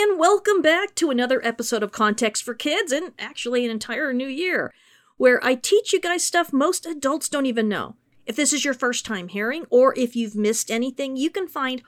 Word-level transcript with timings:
and 0.00 0.18
welcome 0.18 0.60
back 0.62 0.94
to 0.94 1.10
another 1.10 1.44
episode 1.44 1.82
of 1.82 1.92
Context 1.92 2.42
for 2.42 2.54
Kids, 2.54 2.90
and 2.90 3.12
actually 3.18 3.66
an 3.66 3.70
entire 3.70 4.14
new 4.14 4.26
year, 4.26 4.72
where 5.18 5.38
I 5.44 5.54
teach 5.54 5.92
you 5.92 6.00
guys 6.00 6.24
stuff 6.24 6.54
most 6.54 6.86
adults 6.86 7.28
don't 7.28 7.44
even 7.44 7.68
know. 7.68 7.96
If 8.24 8.34
this 8.34 8.54
is 8.54 8.64
your 8.64 8.72
first 8.72 9.04
time 9.04 9.28
hearing, 9.28 9.66
or 9.68 9.92
if 9.98 10.16
you've 10.16 10.34
missed 10.34 10.70
anything, 10.70 11.18
you 11.18 11.28
can 11.28 11.46
find 11.46 11.82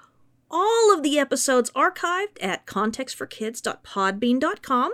all 0.50 0.92
of 0.92 1.02
the 1.02 1.18
episodes 1.18 1.70
archived 1.70 2.36
at 2.42 2.66
contextforkids.podbean.com, 2.66 4.92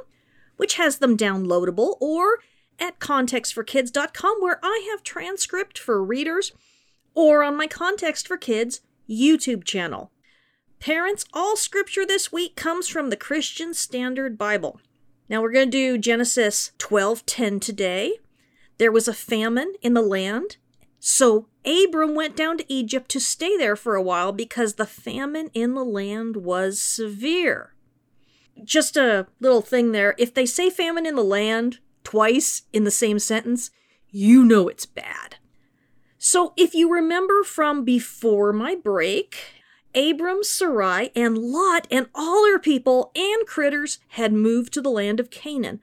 which 0.56 0.74
has 0.74 0.98
them 0.98 1.16
downloadable, 1.16 1.96
or 2.00 2.38
at 2.78 3.00
contextforkids.com, 3.00 4.36
where 4.38 4.60
I 4.62 4.86
have 4.92 5.02
transcript 5.02 5.76
for 5.76 6.04
readers, 6.04 6.52
or 7.16 7.42
on 7.42 7.56
my 7.56 7.66
Context 7.66 8.28
for 8.28 8.36
Kids 8.36 8.80
YouTube 9.10 9.64
channel. 9.64 10.12
Parents, 10.80 11.24
all 11.32 11.56
scripture 11.56 12.06
this 12.06 12.30
week 12.30 12.54
comes 12.54 12.88
from 12.88 13.10
the 13.10 13.16
Christian 13.16 13.74
Standard 13.74 14.38
Bible. 14.38 14.80
Now 15.28 15.42
we're 15.42 15.52
going 15.52 15.70
to 15.70 15.76
do 15.76 15.98
Genesis 15.98 16.70
12:10 16.78 17.60
today. 17.60 18.18
There 18.78 18.92
was 18.92 19.08
a 19.08 19.12
famine 19.12 19.74
in 19.82 19.94
the 19.94 20.02
land, 20.02 20.56
so 21.00 21.48
Abram 21.64 22.14
went 22.14 22.36
down 22.36 22.58
to 22.58 22.72
Egypt 22.72 23.10
to 23.10 23.20
stay 23.20 23.56
there 23.56 23.74
for 23.74 23.96
a 23.96 24.02
while 24.02 24.30
because 24.30 24.74
the 24.74 24.86
famine 24.86 25.50
in 25.52 25.74
the 25.74 25.84
land 25.84 26.36
was 26.36 26.80
severe. 26.80 27.74
Just 28.62 28.96
a 28.96 29.26
little 29.40 29.62
thing 29.62 29.90
there, 29.90 30.14
if 30.16 30.32
they 30.32 30.46
say 30.46 30.70
famine 30.70 31.06
in 31.06 31.16
the 31.16 31.24
land 31.24 31.80
twice 32.04 32.62
in 32.72 32.84
the 32.84 32.92
same 32.92 33.18
sentence, 33.18 33.70
you 34.10 34.44
know 34.44 34.68
it's 34.68 34.86
bad. 34.86 35.36
So 36.18 36.52
if 36.56 36.72
you 36.72 36.90
remember 36.90 37.42
from 37.42 37.84
before 37.84 38.52
my 38.52 38.76
break, 38.76 39.57
Abram, 39.98 40.44
Sarai, 40.44 41.10
and 41.16 41.36
Lot 41.36 41.88
and 41.90 42.06
all 42.14 42.46
her 42.46 42.58
people 42.58 43.10
and 43.16 43.44
critters 43.46 43.98
had 44.10 44.32
moved 44.32 44.72
to 44.74 44.80
the 44.80 44.90
land 44.90 45.18
of 45.18 45.30
Canaan. 45.30 45.80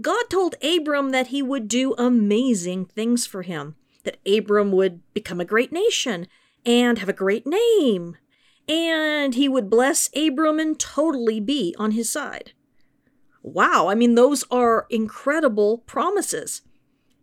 God 0.00 0.24
told 0.28 0.56
Abram 0.62 1.10
that 1.10 1.28
he 1.28 1.40
would 1.40 1.68
do 1.68 1.94
amazing 1.96 2.86
things 2.86 3.24
for 3.24 3.42
him, 3.42 3.76
that 4.02 4.18
Abram 4.26 4.72
would 4.72 5.00
become 5.14 5.40
a 5.40 5.44
great 5.44 5.70
nation 5.70 6.26
and 6.66 6.98
have 6.98 7.08
a 7.08 7.12
great 7.12 7.46
name, 7.46 8.16
and 8.68 9.36
he 9.36 9.48
would 9.48 9.70
bless 9.70 10.10
Abram 10.16 10.58
and 10.58 10.78
totally 10.80 11.38
be 11.38 11.74
on 11.78 11.92
his 11.92 12.10
side. 12.10 12.52
Wow, 13.42 13.88
I 13.88 13.94
mean, 13.94 14.16
those 14.16 14.42
are 14.50 14.86
incredible 14.90 15.78
promises. 15.78 16.62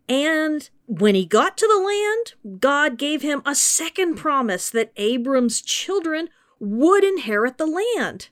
And 0.08 0.70
when 0.98 1.14
he 1.14 1.24
got 1.24 1.56
to 1.56 1.66
the 1.66 1.82
land, 1.82 2.60
God 2.60 2.98
gave 2.98 3.22
him 3.22 3.40
a 3.46 3.54
second 3.54 4.16
promise 4.16 4.68
that 4.68 4.92
Abram's 4.96 5.62
children 5.62 6.28
would 6.60 7.02
inherit 7.02 7.56
the 7.56 7.64
land. 7.64 8.28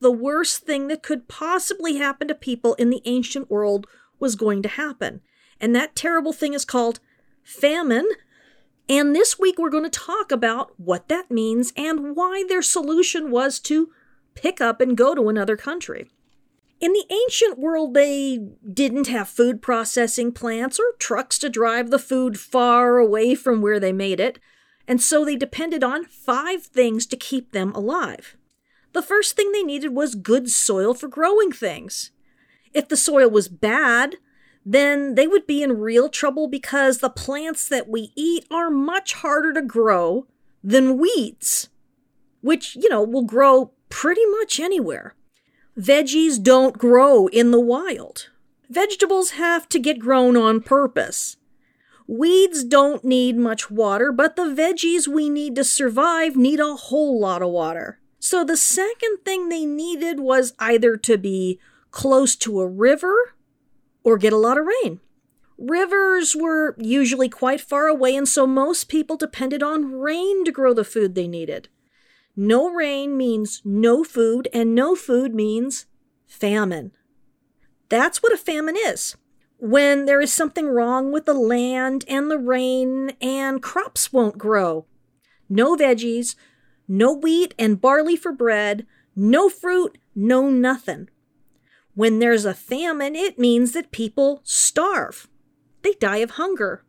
The 0.00 0.10
worst 0.10 0.64
thing 0.64 0.88
that 0.88 1.04
could 1.04 1.28
possibly 1.28 1.98
happen 1.98 2.26
to 2.26 2.34
people 2.34 2.74
in 2.74 2.90
the 2.90 3.00
ancient 3.04 3.48
world 3.48 3.86
was 4.18 4.34
going 4.34 4.62
to 4.62 4.68
happen. 4.68 5.20
And 5.60 5.72
that 5.76 5.94
terrible 5.94 6.32
thing 6.32 6.52
is 6.52 6.64
called 6.64 6.98
famine. 7.44 8.08
And 8.88 9.14
this 9.14 9.38
week 9.38 9.56
we're 9.56 9.70
going 9.70 9.88
to 9.88 10.00
talk 10.00 10.32
about 10.32 10.72
what 10.80 11.06
that 11.06 11.30
means 11.30 11.72
and 11.76 12.16
why 12.16 12.44
their 12.48 12.62
solution 12.62 13.30
was 13.30 13.60
to 13.60 13.92
pick 14.34 14.60
up 14.60 14.80
and 14.80 14.96
go 14.96 15.14
to 15.14 15.28
another 15.28 15.56
country. 15.56 16.10
In 16.82 16.92
the 16.92 17.06
ancient 17.10 17.60
world, 17.60 17.94
they 17.94 18.40
didn't 18.74 19.06
have 19.06 19.28
food 19.28 19.62
processing 19.62 20.32
plants 20.32 20.80
or 20.80 20.96
trucks 20.98 21.38
to 21.38 21.48
drive 21.48 21.90
the 21.90 21.98
food 21.98 22.40
far 22.40 22.98
away 22.98 23.36
from 23.36 23.62
where 23.62 23.78
they 23.78 23.92
made 23.92 24.18
it, 24.18 24.40
and 24.88 25.00
so 25.00 25.24
they 25.24 25.36
depended 25.36 25.84
on 25.84 26.06
five 26.06 26.64
things 26.64 27.06
to 27.06 27.16
keep 27.16 27.52
them 27.52 27.70
alive. 27.70 28.36
The 28.94 29.00
first 29.00 29.36
thing 29.36 29.52
they 29.52 29.62
needed 29.62 29.94
was 29.94 30.16
good 30.16 30.50
soil 30.50 30.92
for 30.92 31.06
growing 31.06 31.52
things. 31.52 32.10
If 32.74 32.88
the 32.88 32.96
soil 32.96 33.30
was 33.30 33.46
bad, 33.46 34.16
then 34.66 35.14
they 35.14 35.28
would 35.28 35.46
be 35.46 35.62
in 35.62 35.78
real 35.78 36.08
trouble 36.08 36.48
because 36.48 36.98
the 36.98 37.10
plants 37.10 37.68
that 37.68 37.88
we 37.88 38.10
eat 38.16 38.44
are 38.50 38.70
much 38.70 39.12
harder 39.12 39.52
to 39.52 39.62
grow 39.62 40.26
than 40.64 40.98
weeds, 40.98 41.68
which, 42.40 42.74
you 42.74 42.88
know, 42.88 43.04
will 43.04 43.22
grow 43.22 43.70
pretty 43.88 44.26
much 44.26 44.58
anywhere. 44.58 45.14
Veggies 45.78 46.42
don't 46.42 46.76
grow 46.76 47.28
in 47.28 47.50
the 47.50 47.60
wild. 47.60 48.28
Vegetables 48.68 49.30
have 49.32 49.66
to 49.70 49.78
get 49.78 49.98
grown 49.98 50.36
on 50.36 50.60
purpose. 50.60 51.38
Weeds 52.06 52.62
don't 52.62 53.04
need 53.04 53.38
much 53.38 53.70
water, 53.70 54.12
but 54.12 54.36
the 54.36 54.42
veggies 54.42 55.08
we 55.08 55.30
need 55.30 55.54
to 55.56 55.64
survive 55.64 56.36
need 56.36 56.60
a 56.60 56.76
whole 56.76 57.18
lot 57.18 57.40
of 57.40 57.48
water. 57.48 58.00
So 58.18 58.44
the 58.44 58.56
second 58.56 59.20
thing 59.24 59.48
they 59.48 59.64
needed 59.64 60.20
was 60.20 60.52
either 60.58 60.98
to 60.98 61.16
be 61.16 61.58
close 61.90 62.36
to 62.36 62.60
a 62.60 62.68
river 62.68 63.34
or 64.04 64.18
get 64.18 64.34
a 64.34 64.38
lot 64.38 64.58
of 64.58 64.66
rain. 64.66 65.00
Rivers 65.56 66.36
were 66.36 66.76
usually 66.78 67.30
quite 67.30 67.62
far 67.62 67.86
away, 67.86 68.14
and 68.14 68.28
so 68.28 68.46
most 68.46 68.88
people 68.90 69.16
depended 69.16 69.62
on 69.62 69.92
rain 69.92 70.44
to 70.44 70.52
grow 70.52 70.74
the 70.74 70.84
food 70.84 71.14
they 71.14 71.28
needed. 71.28 71.68
No 72.36 72.70
rain 72.70 73.16
means 73.16 73.60
no 73.64 74.04
food, 74.04 74.48
and 74.52 74.74
no 74.74 74.94
food 74.94 75.34
means 75.34 75.86
famine. 76.26 76.92
That's 77.88 78.22
what 78.22 78.32
a 78.32 78.38
famine 78.38 78.76
is. 78.76 79.16
When 79.58 80.06
there 80.06 80.20
is 80.20 80.32
something 80.32 80.66
wrong 80.68 81.12
with 81.12 81.26
the 81.26 81.34
land 81.34 82.04
and 82.08 82.30
the 82.30 82.38
rain, 82.38 83.12
and 83.20 83.62
crops 83.62 84.12
won't 84.12 84.38
grow. 84.38 84.86
No 85.48 85.76
veggies, 85.76 86.34
no 86.88 87.12
wheat 87.12 87.54
and 87.58 87.80
barley 87.80 88.16
for 88.16 88.32
bread, 88.32 88.86
no 89.14 89.48
fruit, 89.48 89.98
no 90.14 90.48
nothing. 90.48 91.10
When 91.94 92.18
there's 92.18 92.46
a 92.46 92.54
famine, 92.54 93.14
it 93.14 93.38
means 93.38 93.72
that 93.72 93.92
people 93.92 94.40
starve. 94.42 95.28
They 95.82 95.92
die 95.92 96.18
of 96.18 96.32
hunger. 96.32 96.84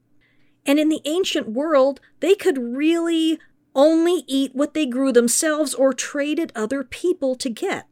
And 0.65 0.79
in 0.79 0.87
the 0.87 1.01
ancient 1.03 1.49
world, 1.49 1.99
they 2.21 2.35
could 2.35 2.57
really 2.57 3.39
only 3.75 4.23
eat 4.27 4.55
what 4.55 4.73
they 4.73 4.85
grew 4.85 5.11
themselves 5.11 5.73
or 5.73 5.93
traded 5.93 6.51
other 6.55 6.83
people 6.83 7.35
to 7.35 7.49
get. 7.49 7.87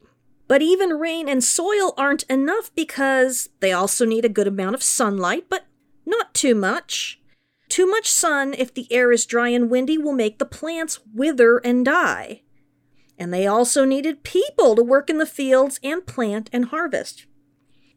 But 0.48 0.62
even 0.62 1.00
rain 1.00 1.30
and 1.30 1.44
soil 1.44 1.94
aren't 1.98 2.24
enough 2.24 2.74
because 2.76 3.50
they 3.62 3.72
also 3.72 4.06
need 4.06 4.26
a 4.26 4.30
good 4.30 4.48
amount 4.48 4.76
of 4.76 4.84
sunlight, 4.84 5.46
but 5.50 5.66
not 6.06 6.34
too 6.34 6.56
much. 6.56 7.22
Too 7.70 7.88
much 7.88 8.10
sun, 8.10 8.54
if 8.54 8.74
the 8.74 8.92
air 8.92 9.14
is 9.14 9.26
dry 9.26 9.48
and 9.50 9.70
windy, 9.70 9.98
will 9.98 10.12
make 10.12 10.40
the 10.40 10.46
plants 10.46 11.00
wither 11.14 11.60
and 11.60 11.86
die. 11.86 12.42
And 13.18 13.34
they 13.34 13.48
also 13.48 13.86
needed 13.86 14.24
people 14.24 14.76
to 14.76 14.84
work 14.84 15.10
in 15.10 15.20
the 15.20 15.26
fields 15.26 15.80
and 15.82 16.06
plant 16.06 16.50
and 16.52 16.66
harvest. 16.66 17.28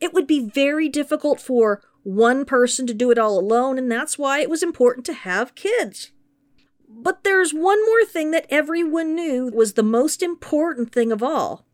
It 0.01 0.13
would 0.13 0.27
be 0.27 0.49
very 0.49 0.89
difficult 0.89 1.41
for 1.41 1.83
one 2.05 2.45
person 2.45 2.87
to 2.87 2.95
do 2.95 3.11
it 3.11 3.19
all 3.19 3.39
alone, 3.39 3.79
and 3.79 3.91
that's 3.91 4.19
why 4.19 4.41
it 4.41 4.51
was 4.51 4.63
important 4.63 5.07
to 5.07 5.13
have 5.13 5.55
kids. 5.55 6.13
But 6.97 7.25
there's 7.25 7.53
one 7.53 7.85
more 7.85 8.05
thing 8.05 8.31
that 8.31 8.47
everyone 8.51 9.15
knew 9.15 9.51
was 9.53 9.73
the 9.73 9.83
most 9.83 10.23
important 10.23 10.93
thing 10.93 11.11
of 11.11 11.23
all. 11.23 11.67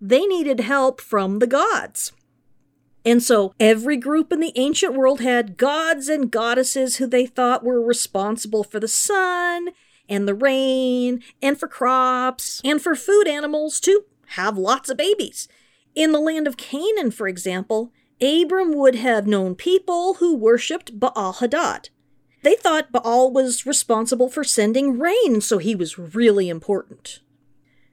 They 0.00 0.26
needed 0.26 0.60
help 0.60 1.00
from 1.00 1.38
the 1.38 1.46
gods. 1.46 2.12
And 3.04 3.22
so 3.22 3.54
every 3.60 3.96
group 3.96 4.32
in 4.32 4.40
the 4.40 4.52
ancient 4.56 4.94
world 4.94 5.20
had 5.20 5.56
gods 5.56 6.08
and 6.08 6.30
goddesses 6.30 6.96
who 6.96 7.06
they 7.06 7.24
thought 7.24 7.62
were 7.62 7.80
responsible 7.80 8.64
for 8.64 8.80
the 8.80 8.88
sun 8.88 9.68
and 10.08 10.26
the 10.26 10.34
rain 10.34 11.22
and 11.40 11.58
for 11.58 11.68
crops 11.68 12.60
and 12.64 12.82
for 12.82 12.96
food 12.96 13.28
animals 13.28 13.78
to 13.80 14.04
have 14.30 14.58
lots 14.58 14.90
of 14.90 14.96
babies. 14.96 15.46
In 15.94 16.10
the 16.10 16.18
land 16.18 16.48
of 16.48 16.56
Canaan, 16.56 17.12
for 17.12 17.28
example, 17.28 17.92
Abram 18.20 18.72
would 18.74 18.96
have 18.96 19.26
known 19.26 19.54
people 19.54 20.14
who 20.14 20.34
worshipped 20.34 20.98
Baal 20.98 21.34
Hadad. 21.34 21.90
They 22.46 22.54
thought 22.54 22.92
Baal 22.92 23.32
was 23.32 23.66
responsible 23.66 24.28
for 24.28 24.44
sending 24.44 25.00
rain, 25.00 25.40
so 25.40 25.58
he 25.58 25.74
was 25.74 25.98
really 25.98 26.48
important. 26.48 27.18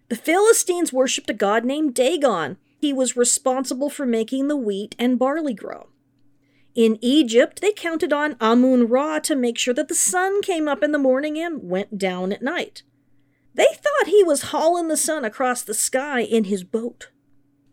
The 0.10 0.16
Philistines 0.16 0.94
worshipped 0.94 1.32
a 1.32 1.34
god 1.34 1.66
named 1.66 1.96
Dagon. 1.96 2.58
He 2.80 2.94
was 2.94 3.18
responsible 3.18 3.90
for 3.90 4.06
making 4.06 4.50
the 4.50 4.56
wheat 4.56 4.96
and 5.00 5.18
barley 5.18 5.56
grow. 5.56 5.88
In 6.76 7.00
Egypt, 7.02 7.62
they 7.62 7.72
counted 7.72 8.14
on 8.14 8.36
Amun 8.40 8.88
Ra 8.88 9.18
to 9.22 9.36
make 9.36 9.58
sure 9.58 9.74
that 9.74 9.88
the 9.88 9.96
sun 9.96 10.44
came 10.44 10.68
up 10.68 10.84
in 10.84 10.92
the 10.92 11.00
morning 11.00 11.40
and 11.40 11.68
went 11.68 11.98
down 11.98 12.32
at 12.32 12.44
night. 12.44 12.84
They 13.56 13.70
thought 13.74 14.06
he 14.06 14.24
was 14.24 14.52
hauling 14.52 14.88
the 14.88 14.98
sun 14.98 15.26
across 15.26 15.64
the 15.64 15.74
sky 15.74 16.20
in 16.22 16.44
his 16.44 16.64
boat. 16.64 17.10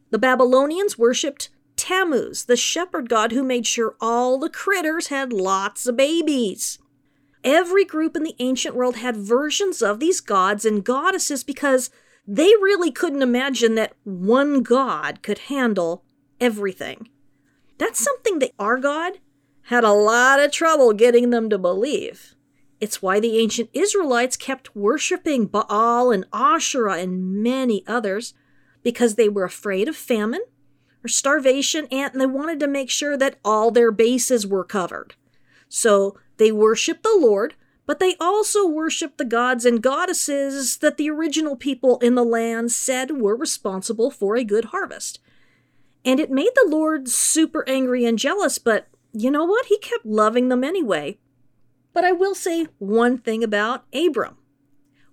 The 0.09 0.19
Babylonians 0.19 0.97
worshipped 0.97 1.51
Tammuz, 1.91 2.45
the 2.45 2.57
shepherd 2.57 3.09
god 3.09 3.33
who 3.33 3.43
made 3.43 3.67
sure 3.67 3.97
all 4.01 4.39
the 4.39 4.49
critters 4.49 5.09
had 5.09 5.33
lots 5.33 5.89
of 5.89 5.97
babies. 5.97 6.79
Every 7.43 7.85
group 7.85 8.15
in 8.15 8.23
the 8.23 8.37
ancient 8.39 8.77
world 8.77 8.95
had 8.95 9.17
versions 9.17 9.83
of 9.83 9.99
these 9.99 10.21
gods 10.21 10.65
and 10.65 10.85
goddesses 10.85 11.43
because 11.43 11.91
they 12.29 12.47
really 12.61 12.93
couldn't 12.93 13.23
imagine 13.23 13.75
that 13.75 13.95
one 14.05 14.63
god 14.63 15.21
could 15.25 15.39
handle 15.39 16.05
everything. 16.41 17.09
That's 17.77 17.99
something 17.99 18.39
that 18.39 18.53
our 18.57 18.79
God 18.79 19.15
had 19.63 19.83
a 19.83 19.91
lot 19.91 20.39
of 20.39 20.53
trouble 20.53 20.93
getting 20.93 21.31
them 21.31 21.51
to 21.51 21.59
believe. 21.59 22.37
It's 22.79 23.03
why 23.03 23.19
the 23.19 23.37
ancient 23.37 23.69
Israelites 23.73 24.37
kept 24.37 24.77
worshiping 24.77 25.47
Baal 25.47 26.13
and 26.13 26.25
Asherah 26.33 26.99
and 27.01 27.43
many 27.43 27.83
others 27.89 28.33
because 28.85 29.17
they 29.17 29.29
were 29.29 29.43
afraid 29.43 29.89
of 29.89 29.97
famine 29.97 30.43
or 31.05 31.09
starvation 31.09 31.87
and 31.91 32.21
they 32.21 32.27
wanted 32.27 32.61
to 32.61 32.67
make 32.67 32.91
sure 32.91 33.17
that 33.17 33.39
all 33.45 33.71
their 33.71 33.91
bases 33.91 34.47
were 34.47 34.65
covered. 34.65 35.15
So 35.69 36.19
they 36.37 36.53
worshiped 36.53 37.03
the 37.03 37.17
Lord, 37.19 37.55
but 37.87 37.99
they 37.99 38.17
also 38.21 38.67
worshiped 38.67 39.19
the 39.19 39.25
gods 39.25 39.65
and 39.65 39.83
goddesses 39.83 40.79
that 40.79 40.97
the 40.97 41.11
original 41.11 41.57
people 41.57 41.99
in 41.99 42.15
the 42.15 42.25
land 42.25 42.73
said 42.73 43.21
were 43.21 43.37
responsible 43.37 44.11
for 44.11 44.37
a 44.37 44.45
good 44.45 44.67
harvest. 44.67 45.21
And 46.05 46.19
it 46.19 46.31
made 46.31 46.53
the 46.55 46.69
Lord 46.69 47.09
super 47.09 47.69
angry 47.69 48.05
and 48.05 48.19
jealous, 48.19 48.59
but 48.59 48.89
you 49.13 49.31
know 49.31 49.45
what? 49.45 49.67
He 49.67 49.79
kept 49.79 50.07
loving 50.07 50.49
them 50.49 50.65
anyway. 50.65 51.19
But 51.93 52.05
I 52.05 52.13
will 52.13 52.35
say 52.35 52.69
one 52.79 53.19
thing 53.19 53.43
about 53.43 53.85
Abram. 53.93 54.37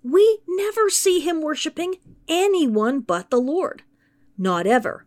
We 0.03 0.39
never 0.47 0.89
see 0.89 1.19
him 1.19 1.41
worshiping 1.41 1.95
anyone 2.27 2.99
but 2.99 3.29
the 3.29 3.41
Lord. 3.41 3.83
Not 4.37 4.67
ever. 4.67 5.05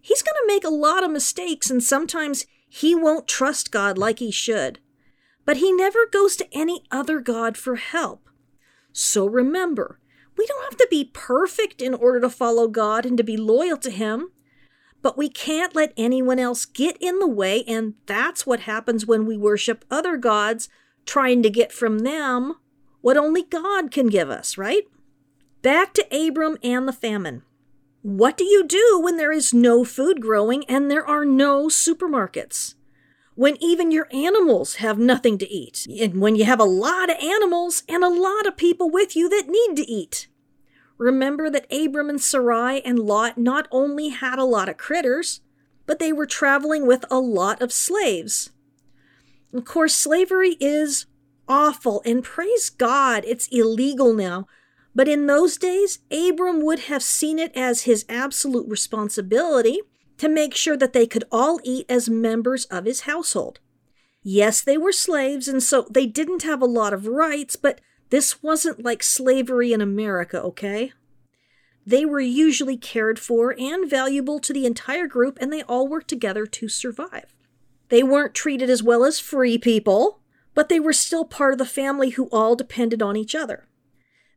He's 0.00 0.22
going 0.22 0.34
to 0.34 0.52
make 0.52 0.64
a 0.64 0.70
lot 0.70 1.04
of 1.04 1.10
mistakes, 1.10 1.70
and 1.70 1.82
sometimes 1.82 2.46
he 2.68 2.94
won't 2.94 3.28
trust 3.28 3.70
God 3.70 3.98
like 3.98 4.18
he 4.18 4.30
should. 4.30 4.78
But 5.44 5.58
he 5.58 5.72
never 5.72 6.06
goes 6.06 6.36
to 6.36 6.48
any 6.52 6.84
other 6.90 7.20
God 7.20 7.56
for 7.56 7.76
help. 7.76 8.28
So 8.92 9.26
remember, 9.26 9.98
we 10.36 10.46
don't 10.46 10.64
have 10.64 10.78
to 10.78 10.88
be 10.90 11.10
perfect 11.12 11.82
in 11.82 11.94
order 11.94 12.20
to 12.20 12.30
follow 12.30 12.68
God 12.68 13.04
and 13.04 13.16
to 13.18 13.24
be 13.24 13.36
loyal 13.36 13.76
to 13.78 13.90
Him. 13.90 14.30
But 15.02 15.18
we 15.18 15.28
can't 15.28 15.74
let 15.74 15.92
anyone 15.96 16.38
else 16.38 16.64
get 16.64 16.96
in 17.00 17.18
the 17.18 17.26
way, 17.26 17.64
and 17.64 17.94
that's 18.06 18.46
what 18.46 18.60
happens 18.60 19.06
when 19.06 19.26
we 19.26 19.36
worship 19.36 19.84
other 19.90 20.16
gods, 20.16 20.68
trying 21.06 21.42
to 21.42 21.50
get 21.50 21.72
from 21.72 22.00
them 22.00 22.54
what 23.00 23.16
only 23.16 23.42
God 23.42 23.90
can 23.90 24.08
give 24.08 24.30
us, 24.30 24.58
right? 24.58 24.84
Back 25.62 25.94
to 25.94 26.06
Abram 26.10 26.58
and 26.62 26.86
the 26.86 26.92
famine. 26.92 27.42
What 28.02 28.38
do 28.38 28.44
you 28.44 28.64
do 28.64 28.98
when 29.02 29.18
there 29.18 29.32
is 29.32 29.52
no 29.52 29.84
food 29.84 30.22
growing 30.22 30.64
and 30.64 30.90
there 30.90 31.06
are 31.06 31.26
no 31.26 31.66
supermarkets? 31.66 32.74
When 33.34 33.62
even 33.62 33.90
your 33.90 34.08
animals 34.10 34.76
have 34.76 34.98
nothing 34.98 35.36
to 35.38 35.50
eat, 35.50 35.86
and 36.00 36.20
when 36.20 36.34
you 36.34 36.44
have 36.44 36.60
a 36.60 36.64
lot 36.64 37.10
of 37.10 37.18
animals 37.18 37.82
and 37.88 38.02
a 38.02 38.08
lot 38.08 38.46
of 38.46 38.56
people 38.56 38.90
with 38.90 39.14
you 39.14 39.28
that 39.28 39.48
need 39.48 39.76
to 39.76 39.90
eat. 39.90 40.28
Remember 40.96 41.50
that 41.50 41.70
Abram 41.70 42.08
and 42.08 42.20
Sarai 42.20 42.80
and 42.82 42.98
Lot 42.98 43.38
not 43.38 43.68
only 43.70 44.08
had 44.08 44.38
a 44.38 44.44
lot 44.44 44.68
of 44.68 44.76
critters, 44.76 45.40
but 45.86 45.98
they 45.98 46.12
were 46.12 46.26
traveling 46.26 46.86
with 46.86 47.04
a 47.10 47.18
lot 47.18 47.60
of 47.60 47.72
slaves. 47.72 48.50
Of 49.52 49.64
course, 49.64 49.94
slavery 49.94 50.56
is 50.60 51.06
awful, 51.48 52.02
and 52.06 52.24
praise 52.24 52.70
God, 52.70 53.24
it's 53.26 53.48
illegal 53.48 54.14
now. 54.14 54.46
But 54.94 55.08
in 55.08 55.26
those 55.26 55.56
days, 55.56 56.00
Abram 56.10 56.64
would 56.64 56.80
have 56.80 57.02
seen 57.02 57.38
it 57.38 57.52
as 57.54 57.82
his 57.82 58.04
absolute 58.08 58.68
responsibility 58.68 59.80
to 60.18 60.28
make 60.28 60.54
sure 60.54 60.76
that 60.76 60.92
they 60.92 61.06
could 61.06 61.24
all 61.30 61.60
eat 61.64 61.86
as 61.88 62.10
members 62.10 62.64
of 62.66 62.84
his 62.84 63.02
household. 63.02 63.60
Yes, 64.22 64.60
they 64.60 64.76
were 64.76 64.92
slaves, 64.92 65.48
and 65.48 65.62
so 65.62 65.86
they 65.90 66.06
didn't 66.06 66.42
have 66.42 66.60
a 66.60 66.66
lot 66.66 66.92
of 66.92 67.06
rights, 67.06 67.56
but 67.56 67.80
this 68.10 68.42
wasn't 68.42 68.84
like 68.84 69.02
slavery 69.02 69.72
in 69.72 69.80
America, 69.80 70.42
okay? 70.42 70.92
They 71.86 72.04
were 72.04 72.20
usually 72.20 72.76
cared 72.76 73.18
for 73.18 73.54
and 73.58 73.88
valuable 73.88 74.38
to 74.40 74.52
the 74.52 74.66
entire 74.66 75.06
group, 75.06 75.38
and 75.40 75.52
they 75.52 75.62
all 75.62 75.88
worked 75.88 76.08
together 76.08 76.44
to 76.46 76.68
survive. 76.68 77.34
They 77.88 78.02
weren't 78.02 78.34
treated 78.34 78.68
as 78.68 78.82
well 78.82 79.04
as 79.04 79.18
free 79.18 79.56
people, 79.56 80.20
but 80.54 80.68
they 80.68 80.80
were 80.80 80.92
still 80.92 81.24
part 81.24 81.52
of 81.52 81.58
the 81.58 81.64
family 81.64 82.10
who 82.10 82.26
all 82.26 82.56
depended 82.56 83.00
on 83.00 83.16
each 83.16 83.34
other. 83.34 83.68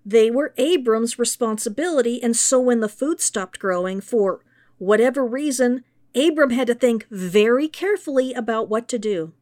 They 0.05 0.29
were 0.29 0.53
Abram's 0.57 1.17
responsibility, 1.17 2.21
and 2.21 2.35
so 2.35 2.59
when 2.59 2.81
the 2.81 2.89
food 2.89 3.21
stopped 3.21 3.59
growing, 3.59 4.01
for 4.01 4.41
whatever 4.77 5.25
reason, 5.25 5.83
Abram 6.15 6.51
had 6.51 6.67
to 6.67 6.75
think 6.75 7.07
very 7.09 7.67
carefully 7.67 8.33
about 8.33 8.69
what 8.69 8.87
to 8.89 8.99
do. 8.99 9.33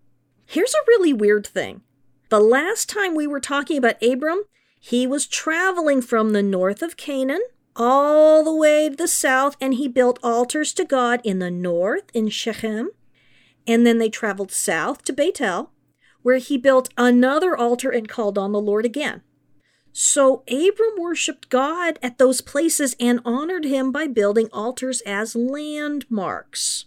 Here's 0.45 0.73
a 0.73 0.85
really 0.87 1.13
weird 1.13 1.47
thing 1.47 1.81
the 2.29 2.39
last 2.39 2.87
time 2.87 3.13
we 3.13 3.27
were 3.27 3.41
talking 3.41 3.77
about 3.77 4.01
Abram, 4.01 4.43
he 4.79 5.05
was 5.05 5.27
traveling 5.27 6.01
from 6.01 6.31
the 6.31 6.41
north 6.41 6.81
of 6.81 6.95
Canaan 6.95 7.41
all 7.75 8.43
the 8.43 8.55
way 8.55 8.89
to 8.89 8.95
the 8.95 9.07
south, 9.07 9.57
and 9.59 9.73
he 9.73 9.87
built 9.87 10.19
altars 10.23 10.73
to 10.73 10.85
God 10.85 11.21
in 11.23 11.39
the 11.39 11.51
north 11.51 12.05
in 12.13 12.29
Shechem. 12.29 12.89
And 13.67 13.85
then 13.85 13.97
they 13.97 14.09
traveled 14.09 14.51
south 14.51 15.03
to 15.03 15.13
Bethel, 15.13 15.71
where 16.21 16.37
he 16.37 16.57
built 16.57 16.89
another 16.97 17.55
altar 17.55 17.89
and 17.89 18.07
called 18.07 18.37
on 18.37 18.51
the 18.51 18.61
Lord 18.61 18.85
again. 18.85 19.21
So 19.93 20.43
Abram 20.47 20.95
worshiped 20.97 21.49
God 21.49 21.99
at 22.01 22.17
those 22.17 22.41
places 22.41 22.95
and 22.99 23.19
honored 23.25 23.65
him 23.65 23.91
by 23.91 24.07
building 24.07 24.47
altars 24.53 25.01
as 25.01 25.35
landmarks. 25.35 26.85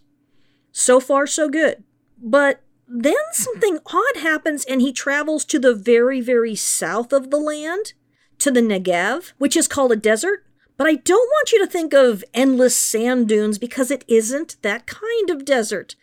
So 0.72 1.00
far, 1.00 1.26
so 1.26 1.48
good. 1.48 1.84
But 2.18 2.62
then 2.88 3.14
something 3.32 3.78
odd 3.86 4.16
happens 4.16 4.64
and 4.64 4.80
he 4.80 4.92
travels 4.92 5.44
to 5.46 5.58
the 5.58 5.74
very, 5.74 6.20
very 6.20 6.54
south 6.54 7.12
of 7.12 7.30
the 7.30 7.38
land, 7.38 7.92
to 8.38 8.50
the 8.50 8.60
Negev, 8.60 9.32
which 9.38 9.56
is 9.56 9.68
called 9.68 9.92
a 9.92 9.96
desert. 9.96 10.44
But 10.76 10.86
I 10.86 10.94
don't 10.94 11.28
want 11.28 11.52
you 11.52 11.58
to 11.60 11.70
think 11.70 11.94
of 11.94 12.24
endless 12.32 12.76
sand 12.76 13.28
dunes 13.28 13.58
because 13.58 13.90
it 13.90 14.04
isn't 14.08 14.56
that 14.62 14.86
kind 14.86 15.30
of 15.30 15.44
desert. 15.44 15.94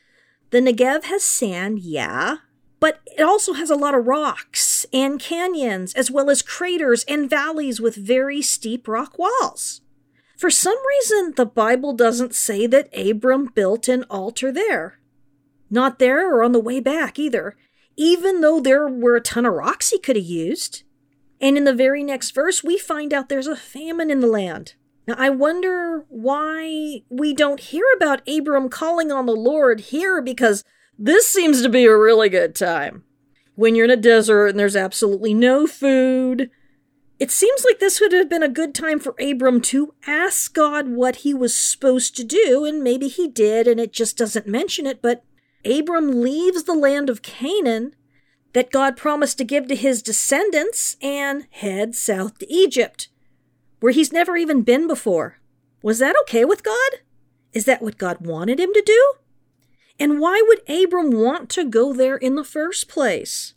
The 0.52 0.60
Negev 0.60 1.06
has 1.06 1.24
sand, 1.24 1.80
yeah, 1.80 2.38
but 2.82 3.00
it 3.06 3.22
also 3.22 3.54
has 3.54 3.70
a 3.70 3.76
lot 3.76 3.96
of 3.96 4.08
rocks 4.08 4.86
and 4.92 5.20
canyons, 5.20 5.94
as 5.94 6.12
well 6.12 6.30
as 6.30 6.42
craters 6.42 7.06
and 7.08 7.30
valleys 7.30 7.80
with 7.80 7.96
very 7.96 8.42
steep 8.42 8.88
rock 8.88 9.18
walls. 9.18 9.82
For 10.36 10.50
some 10.50 10.78
reason, 10.88 11.36
the 11.38 11.46
Bible 11.46 11.94
doesn't 11.94 12.34
say 12.34 12.66
that 12.66 12.90
Abram 12.98 13.46
built 13.54 13.88
an 13.88 14.04
altar 14.10 14.52
there. 14.52 15.00
Not 15.70 16.00
there 16.00 16.34
or 16.34 16.44
on 16.44 16.52
the 16.54 16.60
way 16.60 16.80
back 16.80 17.20
either, 17.20 17.56
even 17.96 18.42
though 18.42 18.60
there 18.60 18.88
were 18.88 19.16
a 19.16 19.22
ton 19.22 19.46
of 19.46 19.54
rocks 19.54 19.92
he 19.92 20.00
could 20.00 20.16
have 20.16 20.26
used. 20.26 20.82
And 21.40 21.58
in 21.58 21.66
the 21.66 21.76
very 21.76 22.04
next 22.04 22.32
verse, 22.32 22.64
we 22.64 22.80
find 22.80 23.14
out 23.14 23.30
there's 23.30 23.46
a 23.46 23.56
famine 23.56 24.10
in 24.10 24.22
the 24.22 24.28
land. 24.28 24.74
Now, 25.08 25.16
I 25.20 25.30
wonder 25.30 26.06
why 26.10 27.04
we 27.10 27.34
don't 27.36 27.60
hear 27.60 27.86
about 27.96 28.28
Abram 28.28 28.70
calling 28.70 29.12
on 29.12 29.28
the 29.28 29.36
Lord 29.36 29.80
here 29.80 30.20
because 30.20 30.64
this 31.04 31.28
seems 31.28 31.64
to 31.64 31.70
be 31.70 31.86
a 31.86 31.98
really 31.98 32.30
good 32.30 32.54
time. 32.54 33.04
When 33.56 33.74
you're 33.74 33.86
in 33.86 33.92
a 33.92 33.98
desert 33.98 34.48
and 34.48 34.60
there's 34.60 34.76
absolutely 34.76 35.34
no 35.34 35.66
food, 35.66 36.52
it 37.20 37.32
seems 37.32 37.66
like 37.66 37.80
this 37.80 38.00
would 38.00 38.14
have 38.14 38.30
been 38.30 38.44
a 38.44 38.50
good 38.50 38.76
time 38.76 39.00
for 39.00 39.16
Abram 39.20 39.62
to 39.62 39.96
ask 40.06 40.54
God 40.54 40.90
what 40.90 41.18
he 41.18 41.34
was 41.34 41.56
supposed 41.56 42.16
to 42.18 42.24
do, 42.24 42.66
and 42.66 42.84
maybe 42.84 43.08
he 43.08 43.28
did, 43.28 43.68
and 43.68 43.80
it 43.80 43.92
just 43.92 44.16
doesn't 44.16 44.48
mention 44.48 44.86
it, 44.86 45.02
but 45.02 45.24
Abram 45.66 46.22
leaves 46.22 46.64
the 46.64 46.76
land 46.76 47.10
of 47.10 47.24
Canaan 47.24 47.96
that 48.54 48.72
God 48.72 48.96
promised 48.96 49.38
to 49.40 49.44
give 49.44 49.68
to 49.68 49.76
his 49.76 50.04
descendants 50.04 50.98
and 51.02 51.48
heads 51.50 52.00
south 52.00 52.38
to 52.40 52.54
Egypt, 52.54 53.10
where 53.80 53.92
he's 53.92 54.14
never 54.14 54.38
even 54.38 54.62
been 54.62 54.88
before. 54.88 55.40
Was 55.82 55.98
that 56.00 56.16
okay 56.24 56.46
with 56.46 56.64
God? 56.64 56.92
Is 57.54 57.66
that 57.66 57.82
what 57.82 57.98
God 57.98 58.18
wanted 58.22 58.60
him 58.60 58.74
to 58.74 58.84
do? 58.86 59.14
And 60.02 60.20
why 60.20 60.44
would 60.48 60.68
Abram 60.68 61.12
want 61.12 61.48
to 61.52 61.64
go 61.64 61.94
there 61.94 62.18
in 62.18 62.34
the 62.34 62.44
first 62.44 62.88
place? 62.88 63.54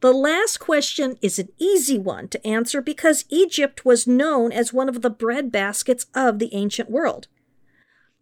The 0.00 0.12
last 0.12 0.58
question 0.58 1.18
is 1.20 1.40
an 1.40 1.48
easy 1.58 1.98
one 1.98 2.28
to 2.28 2.46
answer 2.46 2.80
because 2.80 3.24
Egypt 3.30 3.84
was 3.84 4.06
known 4.06 4.52
as 4.52 4.72
one 4.72 4.88
of 4.88 5.02
the 5.02 5.10
bread 5.10 5.50
baskets 5.50 6.06
of 6.14 6.38
the 6.38 6.54
ancient 6.54 6.88
world. 6.88 7.26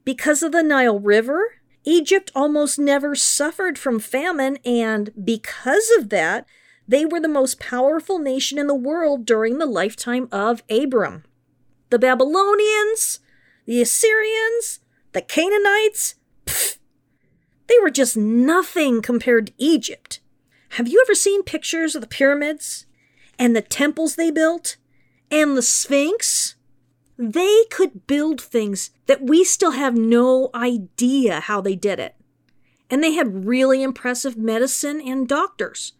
Because 0.06 0.42
of 0.42 0.52
the 0.52 0.62
Nile 0.62 0.98
River 0.98 1.56
Egypt 1.84 2.30
almost 2.34 2.78
never 2.78 3.14
suffered 3.14 3.78
from 3.78 4.00
famine, 4.00 4.56
and 4.64 5.10
because 5.22 5.90
of 5.98 6.08
that, 6.08 6.46
they 6.88 7.04
were 7.04 7.20
the 7.20 7.28
most 7.28 7.60
powerful 7.60 8.18
nation 8.18 8.58
in 8.58 8.68
the 8.68 8.74
world 8.74 9.26
during 9.26 9.58
the 9.58 9.66
lifetime 9.66 10.28
of 10.32 10.62
Abram. 10.70 11.24
The 11.90 11.98
Babylonians, 11.98 13.20
the 13.66 13.82
Assyrians, 13.82 14.80
the 15.12 15.20
Canaanites, 15.20 16.14
they 17.70 17.78
were 17.80 17.90
just 17.90 18.16
nothing 18.16 19.00
compared 19.00 19.46
to 19.46 19.52
Egypt. 19.56 20.20
Have 20.70 20.88
you 20.88 21.00
ever 21.06 21.14
seen 21.14 21.44
pictures 21.44 21.94
of 21.94 22.00
the 22.00 22.08
pyramids 22.08 22.84
and 23.38 23.54
the 23.54 23.62
temples 23.62 24.16
they 24.16 24.30
built 24.30 24.76
and 25.30 25.56
the 25.56 25.62
Sphinx? 25.62 26.56
They 27.16 27.64
could 27.70 28.06
build 28.06 28.40
things 28.40 28.90
that 29.06 29.22
we 29.22 29.44
still 29.44 29.72
have 29.72 29.94
no 29.94 30.50
idea 30.54 31.40
how 31.40 31.60
they 31.60 31.76
did 31.76 32.00
it. 32.00 32.16
And 32.90 33.04
they 33.04 33.12
had 33.12 33.46
really 33.46 33.82
impressive 33.82 34.36
medicine 34.36 35.00
and 35.00 35.28
doctors. 35.28 35.92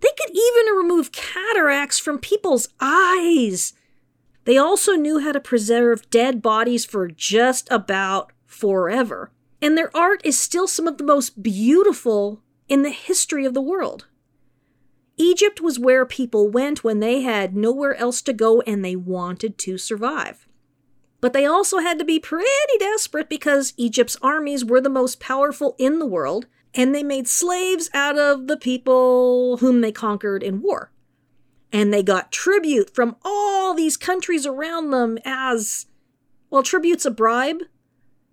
They 0.00 0.10
could 0.18 0.30
even 0.30 0.76
remove 0.76 1.10
cataracts 1.10 1.98
from 1.98 2.18
people's 2.18 2.68
eyes. 2.78 3.72
They 4.44 4.58
also 4.58 4.92
knew 4.92 5.18
how 5.18 5.32
to 5.32 5.40
preserve 5.40 6.08
dead 6.10 6.40
bodies 6.40 6.84
for 6.84 7.08
just 7.08 7.66
about 7.70 8.32
forever. 8.46 9.32
And 9.60 9.76
their 9.76 9.94
art 9.96 10.20
is 10.24 10.38
still 10.38 10.68
some 10.68 10.86
of 10.86 10.98
the 10.98 11.04
most 11.04 11.42
beautiful 11.42 12.42
in 12.68 12.82
the 12.82 12.90
history 12.90 13.44
of 13.44 13.54
the 13.54 13.62
world. 13.62 14.06
Egypt 15.16 15.60
was 15.60 15.78
where 15.78 16.04
people 16.04 16.48
went 16.50 16.84
when 16.84 17.00
they 17.00 17.22
had 17.22 17.56
nowhere 17.56 17.94
else 17.94 18.20
to 18.22 18.32
go 18.32 18.60
and 18.62 18.84
they 18.84 18.96
wanted 18.96 19.56
to 19.58 19.78
survive. 19.78 20.46
But 21.20 21.32
they 21.32 21.46
also 21.46 21.78
had 21.78 21.98
to 21.98 22.04
be 22.04 22.20
pretty 22.20 22.48
desperate 22.78 23.28
because 23.28 23.72
Egypt's 23.76 24.18
armies 24.20 24.64
were 24.64 24.80
the 24.80 24.90
most 24.90 25.18
powerful 25.18 25.74
in 25.78 25.98
the 25.98 26.06
world, 26.06 26.46
and 26.74 26.94
they 26.94 27.02
made 27.02 27.26
slaves 27.26 27.88
out 27.94 28.18
of 28.18 28.46
the 28.46 28.58
people 28.58 29.56
whom 29.58 29.80
they 29.80 29.92
conquered 29.92 30.42
in 30.42 30.60
war. 30.60 30.92
And 31.72 31.92
they 31.92 32.02
got 32.02 32.30
tribute 32.30 32.94
from 32.94 33.16
all 33.24 33.72
these 33.72 33.96
countries 33.96 34.44
around 34.44 34.90
them 34.90 35.18
as 35.24 35.86
well, 36.50 36.62
tribute's 36.62 37.06
a 37.06 37.10
bribe, 37.10 37.62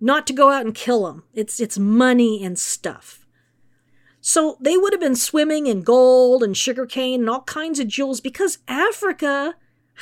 not 0.03 0.27
to 0.27 0.33
go 0.33 0.49
out 0.49 0.65
and 0.65 0.75
kill 0.75 1.05
them. 1.05 1.23
It's 1.33 1.61
it's 1.61 1.79
money 1.79 2.43
and 2.43 2.59
stuff. 2.59 3.25
So 4.19 4.57
they 4.59 4.75
would 4.77 4.91
have 4.91 4.99
been 4.99 5.15
swimming 5.15 5.65
in 5.65 5.81
gold 5.81 6.43
and 6.43 6.55
sugarcane 6.55 7.21
and 7.21 7.29
all 7.29 7.43
kinds 7.43 7.79
of 7.79 7.87
jewels 7.87 8.19
because 8.19 8.59
Africa 8.67 9.55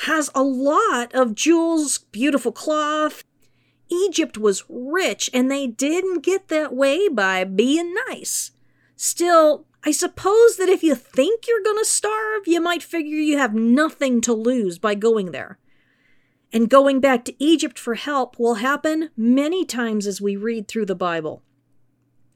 has 0.06 0.28
a 0.34 0.42
lot 0.42 1.14
of 1.14 1.36
jewels, 1.36 1.98
beautiful 2.10 2.50
cloth. 2.50 3.22
Egypt 3.88 4.36
was 4.36 4.64
rich 4.68 5.30
and 5.32 5.50
they 5.50 5.68
didn't 5.68 6.24
get 6.24 6.48
that 6.48 6.74
way 6.74 7.08
by 7.08 7.44
being 7.44 7.94
nice. 8.08 8.50
Still, 8.96 9.66
I 9.84 9.92
suppose 9.92 10.56
that 10.56 10.68
if 10.68 10.82
you 10.82 10.96
think 10.96 11.46
you're 11.46 11.62
going 11.62 11.78
to 11.78 11.84
starve, 11.84 12.42
you 12.46 12.60
might 12.60 12.82
figure 12.82 13.18
you 13.18 13.38
have 13.38 13.54
nothing 13.54 14.20
to 14.22 14.32
lose 14.32 14.78
by 14.78 14.94
going 14.96 15.30
there. 15.30 15.58
And 16.52 16.68
going 16.68 17.00
back 17.00 17.24
to 17.24 17.42
Egypt 17.42 17.78
for 17.78 17.94
help 17.94 18.38
will 18.38 18.56
happen 18.56 19.10
many 19.16 19.64
times 19.64 20.06
as 20.06 20.20
we 20.20 20.36
read 20.36 20.68
through 20.68 20.86
the 20.86 20.94
Bible. 20.94 21.42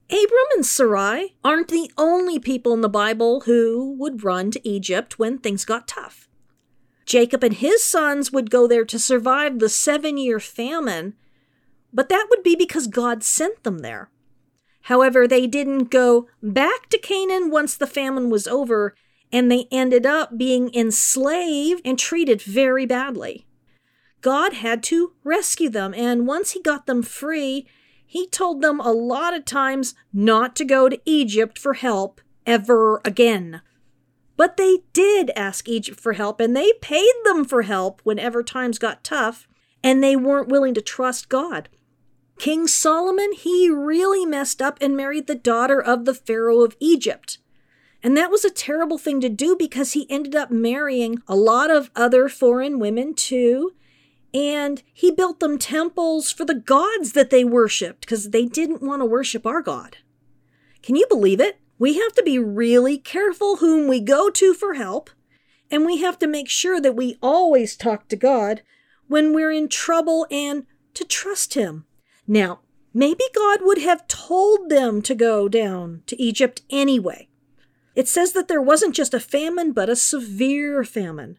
Abram 0.08 0.46
and 0.54 0.64
Sarai 0.64 1.34
aren't 1.44 1.68
the 1.68 1.90
only 1.98 2.38
people 2.38 2.72
in 2.72 2.80
the 2.80 2.88
Bible 2.88 3.40
who 3.40 3.94
would 3.98 4.22
run 4.22 4.50
to 4.52 4.68
Egypt 4.68 5.18
when 5.18 5.38
things 5.38 5.64
got 5.64 5.88
tough. 5.88 6.28
Jacob 7.04 7.44
and 7.44 7.54
his 7.54 7.84
sons 7.84 8.32
would 8.32 8.50
go 8.50 8.66
there 8.66 8.84
to 8.84 8.98
survive 8.98 9.58
the 9.58 9.68
seven 9.68 10.16
year 10.16 10.40
famine, 10.40 11.14
but 11.92 12.08
that 12.08 12.26
would 12.30 12.42
be 12.42 12.56
because 12.56 12.86
God 12.86 13.22
sent 13.22 13.64
them 13.64 13.78
there. 13.78 14.10
However, 14.82 15.26
they 15.26 15.48
didn't 15.48 15.90
go 15.90 16.28
back 16.42 16.88
to 16.90 16.98
Canaan 16.98 17.50
once 17.50 17.76
the 17.76 17.86
famine 17.86 18.30
was 18.30 18.46
over, 18.46 18.94
and 19.32 19.50
they 19.50 19.66
ended 19.72 20.06
up 20.06 20.38
being 20.38 20.72
enslaved 20.72 21.82
and 21.84 21.98
treated 21.98 22.40
very 22.40 22.86
badly. 22.86 23.45
God 24.26 24.54
had 24.54 24.82
to 24.82 25.12
rescue 25.22 25.68
them, 25.68 25.94
and 25.94 26.26
once 26.26 26.50
he 26.50 26.60
got 26.60 26.86
them 26.86 27.04
free, 27.04 27.64
he 28.04 28.26
told 28.26 28.60
them 28.60 28.80
a 28.80 28.90
lot 28.90 29.34
of 29.34 29.44
times 29.44 29.94
not 30.12 30.56
to 30.56 30.64
go 30.64 30.88
to 30.88 31.00
Egypt 31.04 31.56
for 31.56 31.74
help 31.74 32.20
ever 32.44 33.00
again. 33.04 33.62
But 34.36 34.56
they 34.56 34.78
did 34.92 35.30
ask 35.36 35.68
Egypt 35.68 36.00
for 36.00 36.14
help, 36.14 36.40
and 36.40 36.56
they 36.56 36.72
paid 36.82 37.12
them 37.24 37.44
for 37.44 37.62
help 37.62 38.00
whenever 38.02 38.42
times 38.42 38.80
got 38.80 39.04
tough, 39.04 39.46
and 39.80 40.02
they 40.02 40.16
weren't 40.16 40.48
willing 40.48 40.74
to 40.74 40.82
trust 40.82 41.28
God. 41.28 41.68
King 42.36 42.66
Solomon, 42.66 43.30
he 43.30 43.70
really 43.70 44.26
messed 44.26 44.60
up 44.60 44.76
and 44.80 44.96
married 44.96 45.28
the 45.28 45.36
daughter 45.36 45.80
of 45.80 46.04
the 46.04 46.14
Pharaoh 46.14 46.64
of 46.64 46.76
Egypt. 46.80 47.38
And 48.02 48.16
that 48.16 48.32
was 48.32 48.44
a 48.44 48.50
terrible 48.50 48.98
thing 48.98 49.20
to 49.20 49.28
do 49.28 49.54
because 49.56 49.92
he 49.92 50.10
ended 50.10 50.34
up 50.34 50.50
marrying 50.50 51.22
a 51.28 51.36
lot 51.36 51.70
of 51.70 51.92
other 51.94 52.28
foreign 52.28 52.80
women 52.80 53.14
too. 53.14 53.70
And 54.36 54.82
he 54.92 55.10
built 55.10 55.40
them 55.40 55.56
temples 55.56 56.30
for 56.30 56.44
the 56.44 56.54
gods 56.54 57.12
that 57.12 57.30
they 57.30 57.42
worshiped 57.42 58.00
because 58.00 58.32
they 58.32 58.44
didn't 58.44 58.82
want 58.82 59.00
to 59.00 59.06
worship 59.06 59.46
our 59.46 59.62
God. 59.62 59.96
Can 60.82 60.94
you 60.94 61.06
believe 61.08 61.40
it? 61.40 61.58
We 61.78 61.94
have 61.94 62.12
to 62.12 62.22
be 62.22 62.38
really 62.38 62.98
careful 62.98 63.56
whom 63.56 63.88
we 63.88 63.98
go 63.98 64.28
to 64.28 64.52
for 64.52 64.74
help, 64.74 65.08
and 65.70 65.86
we 65.86 66.02
have 66.02 66.18
to 66.18 66.26
make 66.26 66.50
sure 66.50 66.82
that 66.82 66.94
we 66.94 67.16
always 67.22 67.76
talk 67.76 68.08
to 68.08 68.16
God 68.16 68.60
when 69.08 69.32
we're 69.32 69.52
in 69.52 69.70
trouble 69.70 70.26
and 70.30 70.66
to 70.92 71.06
trust 71.06 71.54
Him. 71.54 71.86
Now, 72.26 72.60
maybe 72.92 73.24
God 73.34 73.60
would 73.62 73.78
have 73.78 74.06
told 74.06 74.68
them 74.68 75.00
to 75.00 75.14
go 75.14 75.48
down 75.48 76.02
to 76.08 76.22
Egypt 76.22 76.60
anyway. 76.68 77.30
It 77.94 78.06
says 78.06 78.32
that 78.32 78.48
there 78.48 78.60
wasn't 78.60 78.94
just 78.94 79.14
a 79.14 79.20
famine, 79.20 79.72
but 79.72 79.88
a 79.88 79.96
severe 79.96 80.84
famine. 80.84 81.38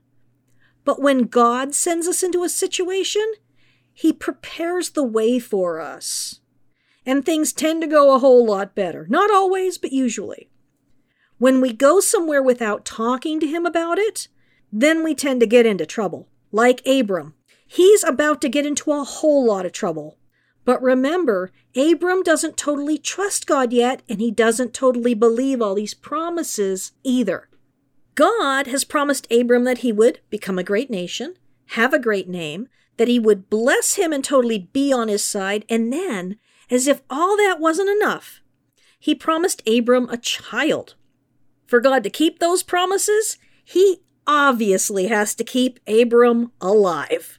But 0.88 1.02
when 1.02 1.24
God 1.24 1.76
sends 1.76 2.08
us 2.08 2.24
into 2.24 2.46
a 2.46 2.50
situation, 2.50 3.34
He 3.94 4.14
prepares 4.14 4.92
the 4.92 5.04
way 5.04 5.38
for 5.38 5.82
us. 5.82 6.40
And 7.06 7.26
things 7.26 7.52
tend 7.52 7.82
to 7.82 7.88
go 7.88 8.16
a 8.16 8.20
whole 8.20 8.46
lot 8.46 8.74
better. 8.74 9.06
Not 9.10 9.30
always, 9.30 9.78
but 9.78 9.92
usually. 9.92 10.50
When 11.40 11.60
we 11.60 11.74
go 11.74 12.00
somewhere 12.00 12.42
without 12.42 12.86
talking 12.86 13.42
to 13.42 13.48
Him 13.48 13.66
about 13.66 14.00
it, 14.00 14.30
then 14.72 15.04
we 15.04 15.14
tend 15.14 15.42
to 15.42 15.46
get 15.46 15.66
into 15.66 15.86
trouble. 15.86 16.30
Like 16.54 16.88
Abram. 16.88 17.34
He's 17.68 18.06
about 18.06 18.40
to 18.44 18.48
get 18.48 18.66
into 18.66 18.94
a 18.94 19.04
whole 19.04 19.46
lot 19.46 19.66
of 19.66 19.74
trouble. 19.74 20.18
But 20.64 20.82
remember, 20.82 21.52
Abram 21.76 22.24
doesn't 22.24 22.56
totally 22.56 22.98
trust 22.98 23.46
God 23.46 23.74
yet, 23.74 24.04
and 24.08 24.22
he 24.22 24.32
doesn't 24.32 24.74
totally 24.74 25.16
believe 25.16 25.62
all 25.62 25.76
these 25.76 25.94
promises 25.94 26.94
either. 27.04 27.47
God 28.18 28.66
has 28.66 28.84
promised 28.84 29.32
Abram 29.32 29.64
that 29.66 29.80
he 29.80 29.92
would 29.92 30.22
become 30.32 30.58
a 30.58 30.64
great 30.64 30.90
nation, 30.90 31.36
have 31.68 31.94
a 31.94 32.00
great 32.00 32.28
name, 32.28 32.68
that 32.98 33.08
he 33.08 33.20
would 33.20 33.48
bless 33.48 33.94
him 33.94 34.12
and 34.12 34.24
totally 34.24 34.70
be 34.74 34.92
on 34.92 35.08
his 35.08 35.24
side, 35.24 35.66
and 35.70 35.94
then, 35.94 36.40
as 36.72 36.88
if 36.88 37.04
all 37.12 37.38
that 37.38 37.60
wasn't 37.60 37.92
enough, 37.92 38.42
he 39.00 39.14
promised 39.14 39.62
Abram 39.68 40.10
a 40.10 40.18
child. 40.18 40.96
For 41.68 41.80
God 41.80 42.04
to 42.06 42.10
keep 42.10 42.40
those 42.40 42.64
promises, 42.64 43.38
he 43.64 44.00
obviously 44.26 45.10
has 45.10 45.36
to 45.36 45.44
keep 45.44 45.80
Abram 45.88 46.52
alive. 46.60 47.38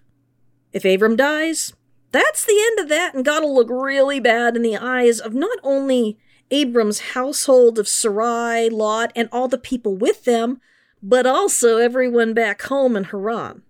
If 0.73 0.85
Abram 0.85 1.17
dies, 1.17 1.73
that's 2.13 2.45
the 2.45 2.65
end 2.71 2.79
of 2.79 2.89
that, 2.89 3.15
and 3.17 3.25
God 3.25 3.43
will 3.43 3.57
look 3.57 3.69
really 3.69 4.21
bad 4.21 4.55
in 4.55 4.63
the 4.63 4.77
eyes 4.77 5.19
of 5.19 5.35
not 5.35 5.59
only 5.65 6.21
Abram's 6.53 7.01
household 7.01 7.81
of 7.81 7.89
Sarai, 7.89 8.71
Lot, 8.71 9.11
and 9.17 9.29
all 9.33 9.49
the 9.49 9.59
people 9.59 9.97
with 9.97 10.25
them, 10.25 10.61
but 11.03 11.27
also 11.27 11.79
everyone 11.79 12.35
back 12.35 12.63
home 12.63 12.97
in 12.97 13.05
Haran. 13.05 13.63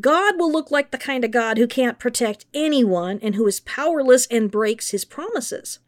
God 0.00 0.38
will 0.38 0.50
look 0.50 0.70
like 0.70 0.90
the 0.90 0.98
kind 0.98 1.24
of 1.24 1.30
God 1.30 1.56
who 1.56 1.66
can't 1.66 1.98
protect 1.98 2.46
anyone 2.52 3.20
and 3.22 3.34
who 3.34 3.46
is 3.46 3.60
powerless 3.60 4.26
and 4.26 4.50
breaks 4.50 4.90
his 4.90 5.04
promises. 5.04 5.78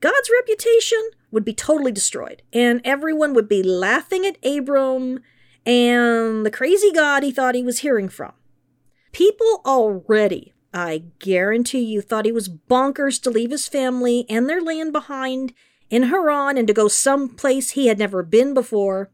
God's 0.00 0.30
reputation 0.40 1.00
would 1.30 1.44
be 1.44 1.54
totally 1.54 1.92
destroyed, 1.92 2.42
and 2.52 2.80
everyone 2.84 3.32
would 3.32 3.48
be 3.48 3.62
laughing 3.62 4.26
at 4.26 4.44
Abram 4.44 5.20
and 5.64 6.44
the 6.44 6.50
crazy 6.50 6.92
God 6.92 7.22
he 7.22 7.30
thought 7.30 7.54
he 7.54 7.62
was 7.62 7.78
hearing 7.78 8.08
from. 8.08 8.32
People 9.12 9.62
already 9.64 10.52
I 10.74 11.04
guarantee 11.18 11.80
you 11.80 12.00
thought 12.00 12.24
he 12.24 12.32
was 12.32 12.48
bonkers 12.48 13.20
to 13.22 13.30
leave 13.30 13.50
his 13.50 13.68
family 13.68 14.24
and 14.28 14.48
their 14.48 14.62
land 14.62 14.92
behind 14.92 15.52
in 15.90 16.04
Haran 16.04 16.56
and 16.56 16.66
to 16.66 16.72
go 16.72 16.88
someplace 16.88 17.70
he 17.70 17.88
had 17.88 17.98
never 17.98 18.22
been 18.22 18.54
before, 18.54 19.10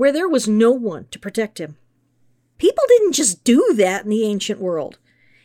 where 0.00 0.12
there 0.12 0.30
was 0.30 0.48
no 0.48 0.70
one 0.70 1.04
to 1.10 1.18
protect 1.18 1.60
him. 1.60 1.76
People 2.56 2.84
didn't 2.88 3.12
just 3.12 3.44
do 3.44 3.74
that 3.76 4.04
in 4.04 4.08
the 4.08 4.24
ancient 4.24 4.58
world. 4.58 4.98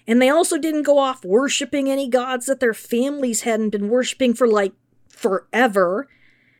And 0.08 0.22
they 0.22 0.30
also 0.30 0.58
didn't 0.58 0.84
go 0.84 0.98
off 0.98 1.26
worshiping 1.26 1.90
any 1.92 2.08
gods 2.08 2.46
that 2.46 2.62
their 2.62 2.74
families 2.74 3.42
hadn't 3.42 3.72
been 3.72 3.90
worshiping 3.90 4.34
for 4.34 4.48
like 4.48 4.72
forever. 5.10 6.08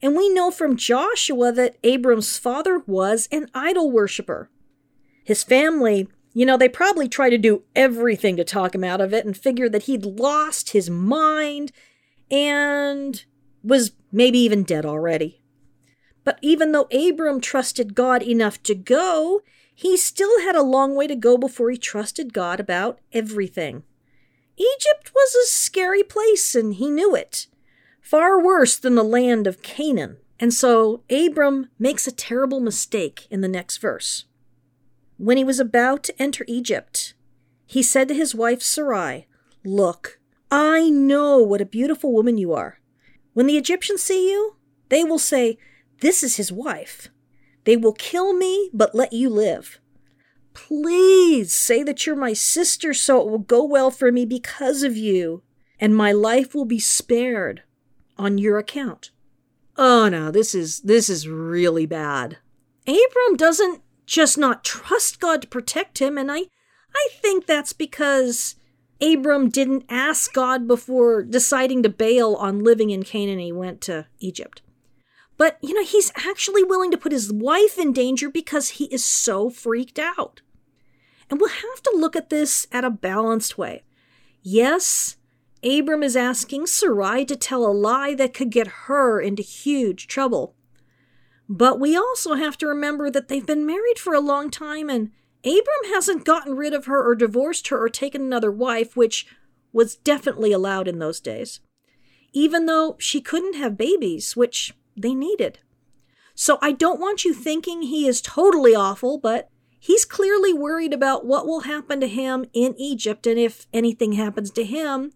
And 0.02 0.14
we 0.14 0.28
know 0.28 0.52
from 0.52 0.76
Joshua 0.76 1.54
that 1.54 1.78
Abram's 1.86 2.38
father 2.38 2.80
was 2.80 3.30
an 3.32 3.50
idol 3.54 3.90
worshiper. 3.90 4.50
His 5.24 5.46
family 5.46 6.10
you 6.34 6.46
know, 6.46 6.58
they 6.58 6.68
probably 6.68 7.08
tried 7.08 7.30
to 7.30 7.38
do 7.38 7.64
everything 7.78 8.36
to 8.36 8.44
talk 8.44 8.76
him 8.76 8.84
out 8.84 9.00
of 9.00 9.14
it 9.14 9.26
and 9.26 9.38
figured 9.38 9.72
that 9.72 9.84
he'd 9.84 10.04
lost 10.04 10.72
his 10.72 10.90
mind 10.90 11.72
and 12.30 13.24
was 13.64 13.94
maybe 14.12 14.40
even 14.40 14.64
dead 14.64 14.86
already. 14.86 15.45
But 16.26 16.40
even 16.42 16.74
though 16.74 16.90
Abram 16.92 17.40
trusted 17.40 17.96
God 17.96 18.22
enough 18.22 18.62
to 18.64 18.76
go, 18.76 19.42
he 19.74 19.96
still 19.96 20.42
had 20.42 20.56
a 20.56 20.64
long 20.64 20.96
way 20.96 21.08
to 21.08 21.16
go 21.16 21.38
before 21.38 21.70
he 21.70 21.78
trusted 21.78 22.34
God 22.34 22.60
about 22.60 23.00
everything. 23.14 23.84
Egypt 24.58 25.12
was 25.14 25.36
a 25.36 25.48
scary 25.48 26.02
place, 26.02 26.56
and 26.56 26.74
he 26.74 26.90
knew 26.90 27.16
it. 27.16 27.48
Far 28.02 28.42
worse 28.44 28.78
than 28.78 28.96
the 28.96 29.04
land 29.04 29.48
of 29.48 29.62
Canaan. 29.62 30.18
And 30.40 30.54
so 30.54 31.04
Abram 31.10 31.70
makes 31.78 32.08
a 32.08 32.12
terrible 32.12 32.60
mistake 32.60 33.28
in 33.30 33.42
the 33.42 33.48
next 33.48 33.78
verse. 33.78 34.26
When 35.18 35.38
he 35.38 35.44
was 35.44 35.60
about 35.60 36.04
to 36.04 36.22
enter 36.22 36.44
Egypt, 36.48 37.14
he 37.66 37.82
said 37.82 38.08
to 38.08 38.14
his 38.14 38.36
wife 38.36 38.62
Sarai, 38.62 39.28
Look, 39.64 40.20
I 40.52 40.90
know 40.90 41.38
what 41.40 41.62
a 41.62 41.66
beautiful 41.66 42.12
woman 42.12 42.38
you 42.38 42.54
are. 42.54 42.80
When 43.34 43.48
the 43.48 43.58
Egyptians 43.58 44.02
see 44.02 44.32
you, 44.32 44.56
they 44.90 45.04
will 45.04 45.20
say, 45.20 45.58
This 46.02 46.24
is 46.24 46.38
his 46.38 46.52
wife. 46.52 47.10
They 47.64 47.78
will 47.78 47.94
kill 47.94 48.34
me, 48.34 48.70
but 48.74 48.96
let 48.96 49.14
you 49.14 49.30
live. 49.30 49.80
Please 50.54 51.54
say 51.54 51.84
that 51.84 52.06
you're 52.06 52.16
my 52.16 52.34
sister 52.34 52.94
so 52.94 53.22
it 53.22 53.30
will 53.30 53.40
go 53.40 53.64
well 53.64 53.92
for 53.92 54.12
me 54.12 54.26
because 54.26 54.84
of 54.84 54.96
you, 54.96 55.44
and 55.80 55.96
my 55.96 56.12
life 56.12 56.56
will 56.56 56.66
be 56.66 56.80
spared 56.80 57.64
on 58.18 58.38
your 58.38 58.58
account. 58.58 59.12
Oh 59.78 60.08
no, 60.08 60.32
this 60.32 60.56
is 60.56 60.82
this 60.82 61.10
is 61.10 61.28
really 61.28 61.86
bad. 61.86 62.38
Abram 62.88 63.36
doesn't 63.36 63.82
just 64.06 64.38
not 64.38 64.64
trust 64.64 65.20
God 65.20 65.42
to 65.42 65.48
protect 65.48 66.00
him. 66.00 66.18
And 66.18 66.32
I, 66.32 66.46
I 66.94 67.10
think 67.12 67.46
that's 67.46 67.74
because 67.74 68.56
Abram 69.02 69.50
didn't 69.50 69.86
ask 69.90 70.32
God 70.34 70.68
before 70.68 71.24
deciding 71.24 71.84
to 71.84 71.90
bail 71.90 72.36
on 72.36 72.64
living 72.64 72.92
in 72.92 73.04
Canaan. 73.04 73.40
He 73.40 73.52
went 73.52 73.82
to 73.82 74.08
Egypt. 74.20 74.62
But, 75.38 75.58
you 75.62 75.74
know, 75.74 75.84
he's 75.84 76.12
actually 76.16 76.64
willing 76.64 76.92
to 76.92 76.98
put 76.98 77.12
his 77.12 77.32
wife 77.32 77.78
in 77.78 77.92
danger 77.92 78.30
because 78.30 78.70
he 78.70 78.86
is 78.86 79.04
so 79.04 79.50
freaked 79.50 80.00
out. 80.00 80.42
And 81.30 81.40
we'll 81.40 81.50
have 81.50 81.82
to 81.84 81.94
look 81.96 82.16
at 82.16 82.30
this 82.30 82.68
at 82.72 82.86
a 82.86 82.90
balanced 82.90 83.58
way. 83.58 83.84
Yes, 84.42 85.18
Abram 85.64 86.04
is 86.04 86.16
asking 86.16 86.68
Sarai 86.68 87.26
to 87.26 87.36
tell 87.36 87.66
a 87.66 87.74
lie 87.74 88.14
that 88.16 88.34
could 88.34 88.52
get 88.52 88.68
her 88.86 89.20
into 89.20 89.42
huge 89.42 90.08
trouble. 90.08 90.56
But 91.50 91.80
we 91.80 91.98
also 91.98 92.36
have 92.36 92.58
to 92.60 92.68
remember 92.68 93.10
that 93.10 93.28
they've 93.28 93.46
been 93.46 93.66
married 93.66 94.00
for 94.00 94.14
a 94.14 94.20
long 94.20 94.50
time 94.50 94.90
and 94.90 95.12
Abram 95.44 95.94
hasn't 95.94 96.26
gotten 96.26 96.56
rid 96.56 96.74
of 96.74 96.86
her 96.86 97.04
or 97.04 97.14
divorced 97.14 97.68
her 97.68 97.80
or 97.84 97.90
taken 97.90 98.22
another 98.22 98.52
wife, 98.52 98.96
which 98.96 99.28
was 99.72 99.96
definitely 99.96 100.52
allowed 100.52 100.88
in 100.88 100.98
those 100.98 101.20
days, 101.20 101.60
even 102.34 102.66
though 102.66 102.96
she 103.00 103.22
couldn't 103.22 103.56
have 103.56 103.78
babies, 103.78 104.36
which 104.36 104.74
they 104.96 105.14
needed. 105.14 105.60
So 106.34 106.58
I 106.62 106.72
don't 106.72 107.00
want 107.00 107.24
you 107.24 107.34
thinking 107.34 107.82
he 107.82 108.08
is 108.08 108.22
totally 108.22 108.76
awful, 108.76 109.18
but 109.18 109.50
he's 109.80 110.06
clearly 110.06 110.54
worried 110.54 110.94
about 110.94 111.26
what 111.26 111.48
will 111.48 111.62
happen 111.62 112.02
to 112.02 112.08
him 112.08 112.46
in 112.54 112.76
Egypt, 112.78 113.26
and 113.26 113.40
if 113.40 113.68
anything 113.72 114.14
happens 114.14 114.52
to 114.52 114.64
him, 114.66 115.12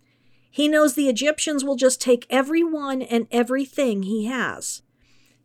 he 0.51 0.67
knows 0.67 0.93
the 0.93 1.09
Egyptians 1.09 1.63
will 1.63 1.75
just 1.75 2.01
take 2.01 2.25
everyone 2.29 3.01
and 3.01 3.27
everything 3.31 4.03
he 4.03 4.25
has. 4.25 4.81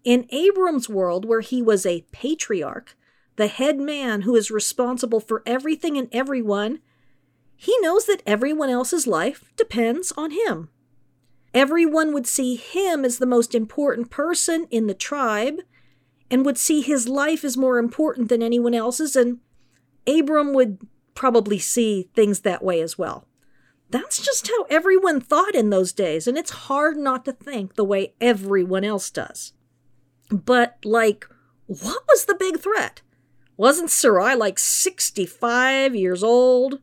In 0.04 0.26
Abram's 0.30 0.88
world, 0.88 1.24
where 1.24 1.40
he 1.40 1.60
was 1.60 1.84
a 1.84 2.06
patriarch, 2.12 2.96
the 3.36 3.48
head 3.48 3.78
man 3.78 4.22
who 4.22 4.36
is 4.36 4.50
responsible 4.50 5.20
for 5.20 5.42
everything 5.44 5.98
and 5.98 6.08
everyone, 6.12 6.80
he 7.56 7.76
knows 7.80 8.06
that 8.06 8.22
everyone 8.26 8.70
else's 8.70 9.06
life 9.06 9.50
depends 9.56 10.12
on 10.16 10.30
him. 10.30 10.68
Everyone 11.54 12.12
would 12.12 12.26
see 12.26 12.56
him 12.56 13.04
as 13.04 13.18
the 13.18 13.26
most 13.26 13.54
important 13.54 14.10
person 14.10 14.66
in 14.70 14.88
the 14.88 14.94
tribe 14.94 15.60
and 16.30 16.44
would 16.44 16.58
see 16.58 16.82
his 16.82 17.08
life 17.08 17.44
as 17.44 17.56
more 17.56 17.78
important 17.78 18.28
than 18.28 18.42
anyone 18.42 18.74
else's, 18.74 19.14
and 19.14 19.38
Abram 20.06 20.52
would 20.52 20.78
probably 21.14 21.60
see 21.60 22.10
things 22.14 22.40
that 22.40 22.64
way 22.64 22.80
as 22.80 22.98
well. 22.98 23.28
That's 23.90 24.18
just 24.18 24.48
how 24.48 24.64
everyone 24.64 25.20
thought 25.20 25.54
in 25.54 25.70
those 25.70 25.92
days, 25.92 26.26
and 26.26 26.36
it's 26.36 26.50
hard 26.50 26.96
not 26.96 27.24
to 27.26 27.32
think 27.32 27.74
the 27.74 27.84
way 27.84 28.14
everyone 28.20 28.82
else 28.82 29.08
does. 29.10 29.52
But, 30.30 30.78
like, 30.84 31.28
what 31.66 32.02
was 32.08 32.24
the 32.24 32.34
big 32.34 32.58
threat? 32.58 33.02
Wasn't 33.56 33.90
Sarai 33.90 34.34
like 34.34 34.58
65 34.58 35.94
years 35.94 36.24
old? 36.24 36.80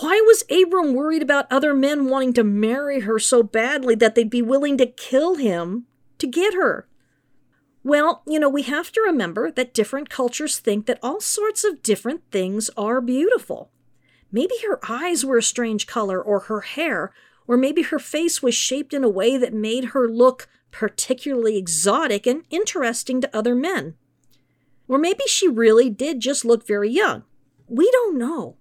Why 0.00 0.22
was 0.26 0.44
Abram 0.50 0.92
worried 0.92 1.22
about 1.22 1.50
other 1.50 1.72
men 1.72 2.06
wanting 2.06 2.34
to 2.34 2.44
marry 2.44 3.00
her 3.00 3.18
so 3.18 3.42
badly 3.42 3.94
that 3.94 4.14
they'd 4.14 4.28
be 4.28 4.42
willing 4.42 4.76
to 4.76 4.86
kill 4.86 5.36
him 5.36 5.86
to 6.18 6.26
get 6.26 6.52
her? 6.52 6.86
Well, 7.82 8.22
you 8.26 8.38
know, 8.38 8.48
we 8.48 8.62
have 8.62 8.92
to 8.92 9.00
remember 9.00 9.50
that 9.50 9.72
different 9.72 10.10
cultures 10.10 10.58
think 10.58 10.84
that 10.86 10.98
all 11.02 11.20
sorts 11.20 11.64
of 11.64 11.82
different 11.82 12.22
things 12.30 12.68
are 12.76 13.00
beautiful. 13.00 13.70
Maybe 14.30 14.54
her 14.68 14.78
eyes 14.86 15.24
were 15.24 15.38
a 15.38 15.42
strange 15.42 15.86
color, 15.86 16.20
or 16.20 16.40
her 16.40 16.62
hair, 16.62 17.14
or 17.46 17.56
maybe 17.56 17.82
her 17.82 17.98
face 17.98 18.42
was 18.42 18.54
shaped 18.54 18.92
in 18.92 19.04
a 19.04 19.08
way 19.08 19.38
that 19.38 19.54
made 19.54 19.86
her 19.86 20.08
look 20.08 20.46
particularly 20.72 21.56
exotic 21.56 22.26
and 22.26 22.42
interesting 22.50 23.22
to 23.22 23.34
other 23.34 23.54
men. 23.54 23.94
Or 24.88 24.98
maybe 24.98 25.24
she 25.26 25.48
really 25.48 25.88
did 25.88 26.20
just 26.20 26.44
look 26.44 26.66
very 26.66 26.90
young. 26.90 27.22
We 27.66 27.90
don't 27.92 28.18
know. 28.18 28.56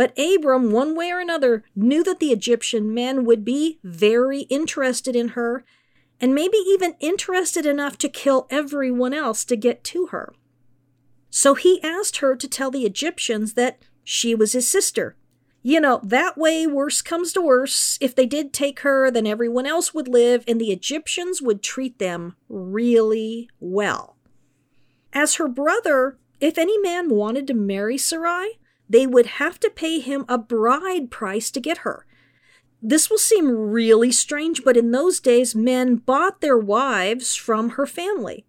But 0.00 0.18
Abram, 0.18 0.72
one 0.72 0.96
way 0.96 1.10
or 1.10 1.20
another, 1.20 1.62
knew 1.76 2.02
that 2.04 2.20
the 2.20 2.32
Egyptian 2.32 2.94
men 2.94 3.26
would 3.26 3.44
be 3.44 3.80
very 3.84 4.46
interested 4.48 5.14
in 5.14 5.28
her, 5.36 5.62
and 6.18 6.34
maybe 6.34 6.56
even 6.56 6.94
interested 7.00 7.66
enough 7.66 7.98
to 7.98 8.08
kill 8.08 8.46
everyone 8.48 9.12
else 9.12 9.44
to 9.44 9.56
get 9.56 9.84
to 9.84 10.06
her. 10.06 10.32
So 11.28 11.52
he 11.52 11.82
asked 11.82 12.16
her 12.16 12.34
to 12.34 12.48
tell 12.48 12.70
the 12.70 12.86
Egyptians 12.86 13.52
that 13.52 13.84
she 14.02 14.34
was 14.34 14.52
his 14.52 14.66
sister. 14.70 15.16
You 15.62 15.82
know, 15.82 16.00
that 16.02 16.38
way, 16.38 16.66
worse 16.66 17.02
comes 17.02 17.34
to 17.34 17.42
worse, 17.42 17.98
if 18.00 18.14
they 18.14 18.24
did 18.24 18.54
take 18.54 18.80
her, 18.80 19.10
then 19.10 19.26
everyone 19.26 19.66
else 19.66 19.92
would 19.92 20.08
live, 20.08 20.44
and 20.48 20.58
the 20.58 20.72
Egyptians 20.72 21.42
would 21.42 21.62
treat 21.62 21.98
them 21.98 22.36
really 22.48 23.50
well. 23.60 24.16
As 25.12 25.34
her 25.34 25.46
brother, 25.46 26.16
if 26.40 26.56
any 26.56 26.78
man 26.78 27.10
wanted 27.10 27.46
to 27.48 27.52
marry 27.52 27.98
Sarai, 27.98 28.59
they 28.90 29.06
would 29.06 29.26
have 29.26 29.60
to 29.60 29.70
pay 29.70 30.00
him 30.00 30.24
a 30.28 30.36
bride 30.36 31.12
price 31.12 31.50
to 31.52 31.60
get 31.60 31.78
her. 31.78 32.04
This 32.82 33.08
will 33.08 33.18
seem 33.18 33.48
really 33.48 34.10
strange, 34.10 34.64
but 34.64 34.76
in 34.76 34.90
those 34.90 35.20
days, 35.20 35.54
men 35.54 35.96
bought 35.96 36.40
their 36.40 36.58
wives 36.58 37.36
from 37.36 37.70
her 37.70 37.86
family, 37.86 38.46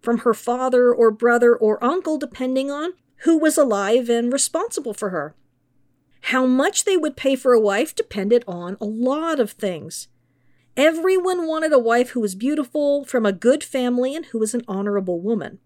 from 0.00 0.18
her 0.18 0.32
father 0.32 0.92
or 0.94 1.10
brother 1.10 1.54
or 1.54 1.82
uncle, 1.84 2.16
depending 2.16 2.70
on 2.70 2.94
who 3.24 3.36
was 3.36 3.58
alive 3.58 4.08
and 4.08 4.32
responsible 4.32 4.94
for 4.94 5.10
her. 5.10 5.34
How 6.26 6.46
much 6.46 6.84
they 6.84 6.96
would 6.96 7.16
pay 7.16 7.36
for 7.36 7.52
a 7.52 7.60
wife 7.60 7.94
depended 7.94 8.44
on 8.48 8.78
a 8.80 8.86
lot 8.86 9.38
of 9.38 9.50
things. 9.50 10.08
Everyone 10.74 11.46
wanted 11.46 11.72
a 11.72 11.78
wife 11.78 12.10
who 12.10 12.20
was 12.20 12.34
beautiful, 12.34 13.04
from 13.04 13.26
a 13.26 13.32
good 13.32 13.62
family, 13.62 14.14
and 14.14 14.24
who 14.26 14.38
was 14.38 14.54
an 14.54 14.62
honorable 14.66 15.20
woman. 15.20 15.58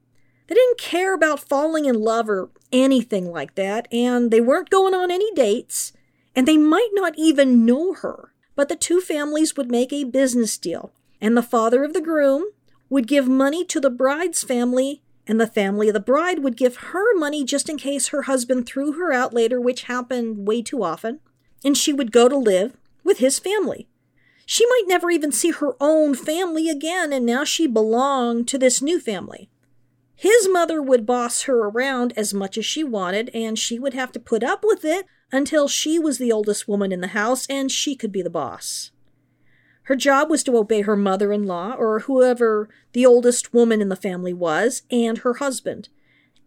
They 0.47 0.55
didn't 0.55 0.79
care 0.79 1.15
about 1.15 1.49
falling 1.49 1.87
in 1.87 2.01
love 2.01 2.29
or 2.29 2.51
anything 2.73 3.31
like 3.31 3.55
that, 3.57 3.89
and 3.93 4.31
they 4.31 4.41
weren't 4.41 4.71
going 4.71 4.95
on 4.95 5.11
any 5.11 5.33
dates, 5.35 5.93
and 6.35 6.47
they 6.47 6.57
might 6.57 6.91
not 6.93 7.15
even 7.17 7.65
know 7.65 7.95
her. 7.95 8.33
But 8.55 8.69
the 8.69 8.77
two 8.77 9.01
families 9.01 9.57
would 9.57 9.71
make 9.71 9.93
a 9.93 10.05
business 10.05 10.57
deal, 10.57 10.93
and 11.21 11.37
the 11.37 11.43
father 11.43 11.85
of 11.85 11.93
the 11.93 12.01
groom 12.01 12.45
would 12.89 13.07
give 13.07 13.29
money 13.29 13.65
to 13.67 13.81
the 13.81 13.91
bride's 13.91 14.43
family, 14.43 15.03
and 15.27 15.41
the 15.41 15.47
family 15.47 15.89
of 15.89 15.95
the 15.95 16.01
bride 16.01 16.39
would 16.39 16.57
give 16.57 16.77
her 16.77 17.19
money 17.19 17.45
just 17.45 17.69
in 17.69 17.77
case 17.77 18.09
her 18.09 18.23
husband 18.23 18.67
threw 18.67 18.93
her 18.93 19.13
out 19.13 19.35
later, 19.35 19.61
which 19.61 19.83
happened 19.83 20.47
way 20.47 20.63
too 20.63 20.83
often, 20.83 21.21
and 21.65 21.77
she 21.77 21.93
would 21.93 22.13
go 22.13 22.29
to 22.29 22.37
live 22.37 22.77
with 23.03 23.19
his 23.19 23.39
family. 23.39 23.89
She 24.47 24.65
might 24.67 24.85
never 24.87 25.11
even 25.11 25.33
see 25.33 25.51
her 25.51 25.75
own 25.81 26.15
family 26.15 26.71
again, 26.71 27.13
and 27.13 27.27
now 27.27 27.43
she 27.43 27.67
belonged 27.67 28.47
to 28.49 28.59
this 28.59 28.81
new 28.81 29.01
family. 29.01 29.51
His 30.19 30.49
mother 30.49 30.81
would 30.81 31.05
boss 31.05 31.43
her 31.43 31.59
around 31.59 32.15
as 32.17 32.33
much 32.33 32.57
as 32.57 32.65
she 32.65 32.83
wanted, 32.83 33.31
and 33.35 33.59
she 33.59 33.79
would 33.79 33.93
have 33.93 34.13
to 34.13 34.21
put 34.21 34.43
up 34.43 34.65
with 34.65 34.83
it 34.83 35.05
until 35.31 35.69
she 35.69 35.99
was 35.99 36.17
the 36.17 36.33
oldest 36.33 36.67
woman 36.67 36.91
in 36.91 37.03
the 37.03 37.09
house 37.09 37.47
and 37.51 37.71
she 37.71 37.95
could 37.95 38.13
be 38.13 38.23
the 38.23 38.31
boss. 38.31 38.93
Her 39.83 39.95
job 39.95 40.31
was 40.31 40.43
to 40.45 40.57
obey 40.57 40.81
her 40.81 40.97
mother 40.97 41.33
in 41.33 41.45
law, 41.47 41.75
or 41.75 42.01
whoever 42.01 42.69
the 42.93 43.05
oldest 43.05 43.53
woman 43.53 43.83
in 43.83 43.91
the 43.91 43.95
family 43.95 44.33
was, 44.33 44.83
and 44.91 45.19
her 45.19 45.35
husband, 45.35 45.91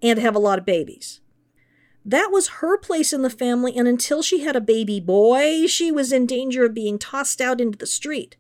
and 0.02 0.18
have 0.18 0.36
a 0.36 0.40
lot 0.40 0.58
of 0.58 0.66
babies. 0.66 1.22
That 2.04 2.32
was 2.32 2.48
her 2.48 2.78
place 2.78 3.14
in 3.14 3.22
the 3.22 3.30
family, 3.30 3.78
and 3.78 3.88
until 3.88 4.24
she 4.24 4.42
had 4.42 4.56
a 4.56 4.62
baby 4.62 5.00
boy, 5.00 5.68
she 5.68 5.92
was 5.92 6.12
in 6.12 6.26
danger 6.26 6.66
of 6.66 6.74
being 6.74 6.98
tossed 6.98 7.40
out 7.40 7.62
into 7.62 7.78
the 7.78 7.86
street. 7.86 8.36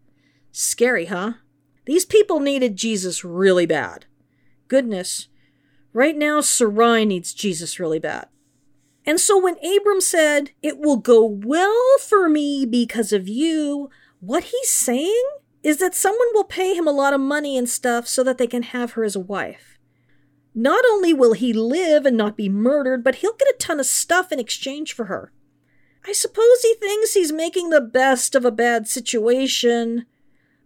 Scary, 0.52 1.06
huh? 1.06 1.34
These 1.86 2.06
people 2.06 2.39
needed 2.39 2.76
Jesus 2.76 3.24
really 3.24 3.68
bad 3.68 4.06
goodness, 4.69 5.27
right 5.91 6.15
now 6.15 6.39
Sarai 6.39 7.03
needs 7.03 7.34
Jesus 7.34 7.79
really 7.79 7.99
bad. 7.99 8.29
And 9.05 9.19
so 9.19 9.41
when 9.41 9.58
Abram 9.58 10.01
said, 10.01 10.51
It 10.62 10.77
will 10.77 10.97
go 10.97 11.25
well 11.25 11.97
for 11.99 12.29
me 12.29 12.65
because 12.65 13.12
of 13.12 13.27
you, 13.27 13.89
what 14.19 14.45
he's 14.45 14.69
saying 14.69 15.23
is 15.63 15.77
that 15.77 15.95
someone 15.95 16.27
will 16.34 16.43
pay 16.43 16.73
him 16.73 16.88
a 16.88 16.91
lot 16.91 17.13
of 17.13 17.19
money 17.19 17.58
and 17.58 17.67
stuff 17.67 18.08
so 18.08 18.23
that 18.23 18.38
they 18.38 18.47
can 18.47 18.63
have 18.63 18.93
her 18.93 19.03
as 19.03 19.15
a 19.15 19.19
wife. 19.19 19.77
Not 20.55 20.84
only 20.89 21.13
will 21.13 21.34
he 21.34 21.53
live 21.53 22.05
and 22.05 22.17
not 22.17 22.38
be 22.38 22.49
murdered, 22.49 23.03
but 23.03 23.15
he'll 23.15 23.34
get 23.34 23.47
a 23.47 23.58
ton 23.58 23.79
of 23.79 23.86
stuff 23.86 24.32
in 24.32 24.39
exchange 24.39 24.93
for 24.93 25.05
her. 25.05 25.32
I 26.08 26.13
suppose 26.13 26.62
he 26.62 26.75
thinks 26.75 27.13
he's 27.13 27.32
making 27.32 27.69
the 27.69 27.82
best 27.82 28.36
of 28.36 28.45
a 28.45 28.51
bad 28.51 28.88
situation, 28.88 30.05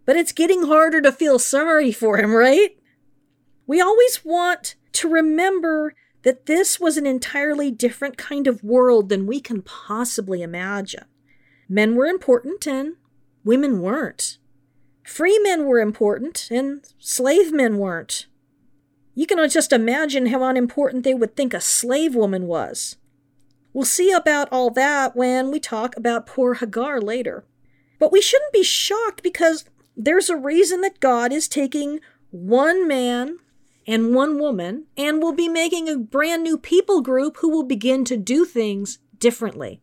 but 0.04 0.16
it's 0.16 0.32
getting 0.32 0.64
harder 0.64 1.00
to 1.02 1.12
feel 1.12 1.38
sorry 1.38 1.92
for 1.92 2.18
him, 2.18 2.34
right? 2.34 2.76
We 3.66 3.80
always 3.80 4.24
want 4.24 4.74
to 4.92 5.08
remember 5.08 5.94
that 6.22 6.46
this 6.46 6.80
was 6.80 6.96
an 6.96 7.06
entirely 7.06 7.70
different 7.70 8.16
kind 8.16 8.46
of 8.46 8.64
world 8.64 9.08
than 9.08 9.26
we 9.26 9.40
can 9.40 9.62
possibly 9.62 10.42
imagine. 10.42 11.04
Men 11.68 11.94
were 11.94 12.06
important 12.06 12.66
and 12.66 12.96
women 13.44 13.80
weren't. 13.80 14.38
Free 15.04 15.38
men 15.38 15.66
were 15.66 15.80
important 15.80 16.48
and 16.50 16.84
slave 16.98 17.52
men 17.52 17.78
weren't. 17.78 18.26
You 19.14 19.26
can 19.26 19.48
just 19.48 19.72
imagine 19.72 20.26
how 20.26 20.42
unimportant 20.42 21.04
they 21.04 21.14
would 21.14 21.36
think 21.36 21.54
a 21.54 21.60
slave 21.60 22.14
woman 22.14 22.46
was. 22.46 22.96
We'll 23.72 23.84
see 23.84 24.10
about 24.10 24.48
all 24.50 24.70
that 24.70 25.14
when 25.14 25.50
we 25.50 25.60
talk 25.60 25.96
about 25.96 26.26
poor 26.26 26.54
Hagar 26.54 27.00
later. 27.00 27.44
But 27.98 28.12
we 28.12 28.20
shouldn't 28.20 28.52
be 28.52 28.62
shocked 28.62 29.22
because 29.22 29.64
there's 29.96 30.30
a 30.30 30.36
reason 30.36 30.80
that 30.80 31.00
God 31.00 31.32
is 31.32 31.48
taking 31.48 32.00
one 32.30 32.88
man 32.88 33.38
and 33.86 34.14
one 34.14 34.38
woman, 34.38 34.86
and 34.96 35.22
we'll 35.22 35.32
be 35.32 35.48
making 35.48 35.88
a 35.88 35.98
brand 35.98 36.42
new 36.42 36.58
people 36.58 37.00
group 37.00 37.38
who 37.38 37.50
will 37.50 37.64
begin 37.64 38.04
to 38.04 38.16
do 38.16 38.44
things 38.44 38.98
differently. 39.18 39.80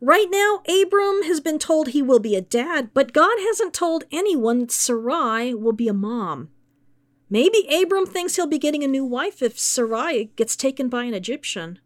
Right 0.00 0.26
now, 0.30 0.62
Abram 0.68 1.22
has 1.22 1.40
been 1.40 1.60
told 1.60 1.88
he 1.88 2.02
will 2.02 2.18
be 2.18 2.34
a 2.34 2.40
dad, 2.40 2.90
but 2.92 3.12
God 3.12 3.38
hasn't 3.38 3.72
told 3.72 4.04
anyone 4.10 4.68
Sarai 4.68 5.54
will 5.54 5.72
be 5.72 5.86
a 5.86 5.94
mom. 5.94 6.50
Maybe 7.30 7.66
Abram 7.72 8.06
thinks 8.06 8.34
he'll 8.34 8.48
be 8.48 8.58
getting 8.58 8.82
a 8.82 8.88
new 8.88 9.04
wife 9.04 9.42
if 9.42 9.58
Sarai 9.58 10.32
gets 10.36 10.56
taken 10.56 10.88
by 10.88 11.04
an 11.04 11.14
Egyptian. 11.14 11.78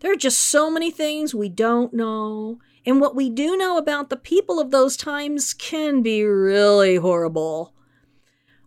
There 0.00 0.12
are 0.12 0.16
just 0.16 0.40
so 0.40 0.70
many 0.70 0.90
things 0.90 1.34
we 1.34 1.48
don't 1.48 1.94
know, 1.94 2.58
and 2.84 3.00
what 3.00 3.14
we 3.14 3.30
do 3.30 3.56
know 3.56 3.78
about 3.78 4.10
the 4.10 4.16
people 4.16 4.60
of 4.60 4.72
those 4.72 4.96
times 4.96 5.54
can 5.54 6.02
be 6.02 6.24
really 6.24 6.96
horrible. 6.96 7.72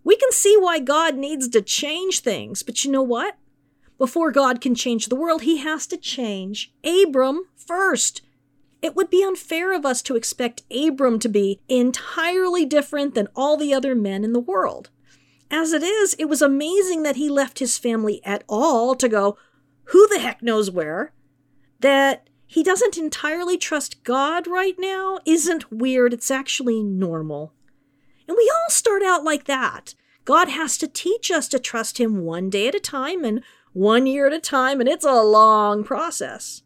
We 0.10 0.18
can 0.18 0.32
see 0.32 0.58
why 0.58 0.80
God 0.80 1.18
needs 1.18 1.48
to 1.50 1.62
change 1.62 2.22
things, 2.22 2.64
but 2.64 2.84
you 2.84 2.90
know 2.90 3.04
what? 3.04 3.38
Before 4.00 4.32
God 4.32 4.60
can 4.60 4.74
change 4.74 5.06
the 5.06 5.16
world, 5.16 5.44
he 5.44 5.58
has 5.58 5.86
to 5.86 5.98
change 5.98 6.74
Abram 6.84 7.46
first. 7.56 8.24
It 8.82 8.96
would 8.96 9.12
be 9.12 9.24
unfair 9.24 9.72
of 9.72 9.86
us 9.86 10.02
to 10.02 10.16
expect 10.16 10.64
Abram 10.76 11.20
to 11.20 11.30
be 11.30 11.62
entirely 11.70 12.66
different 12.66 13.14
than 13.14 13.28
all 13.36 13.56
the 13.56 13.72
other 13.72 13.94
men 13.94 14.24
in 14.24 14.34
the 14.34 14.40
world. 14.40 14.90
As 15.52 15.74
it 15.74 15.84
is, 15.84 16.16
it 16.16 16.26
was 16.26 16.42
amazing 16.42 17.04
that 17.04 17.18
he 17.18 17.30
left 17.30 17.60
his 17.60 17.78
family 17.78 18.20
at 18.26 18.44
all 18.50 18.96
to 18.96 19.08
go 19.08 19.38
who 19.90 20.08
the 20.08 20.18
heck 20.18 20.42
knows 20.42 20.72
where. 20.72 21.14
That 21.82 22.28
he 22.48 22.64
doesn't 22.64 22.98
entirely 22.98 23.60
trust 23.60 24.04
God 24.04 24.48
right 24.48 24.76
now 24.80 25.20
isn't 25.28 25.72
weird, 25.72 26.14
it's 26.14 26.32
actually 26.32 26.82
normal. 26.82 27.54
And 28.28 28.36
we 28.36 28.52
all 28.52 28.72
start 28.72 29.04
out 29.04 29.24
like 29.24 29.46
that. 29.46 29.94
God 30.30 30.50
has 30.50 30.78
to 30.78 30.88
teach 30.88 31.32
us 31.32 31.48
to 31.48 31.58
trust 31.58 31.98
Him 32.00 32.20
one 32.24 32.52
day 32.52 32.68
at 32.68 32.76
a 32.76 32.80
time 32.80 33.26
and 33.26 33.44
one 33.74 34.06
year 34.06 34.28
at 34.28 34.32
a 34.32 34.40
time, 34.40 34.80
and 34.80 34.88
it's 34.88 35.04
a 35.04 35.24
long 35.24 35.84
process. 35.84 36.62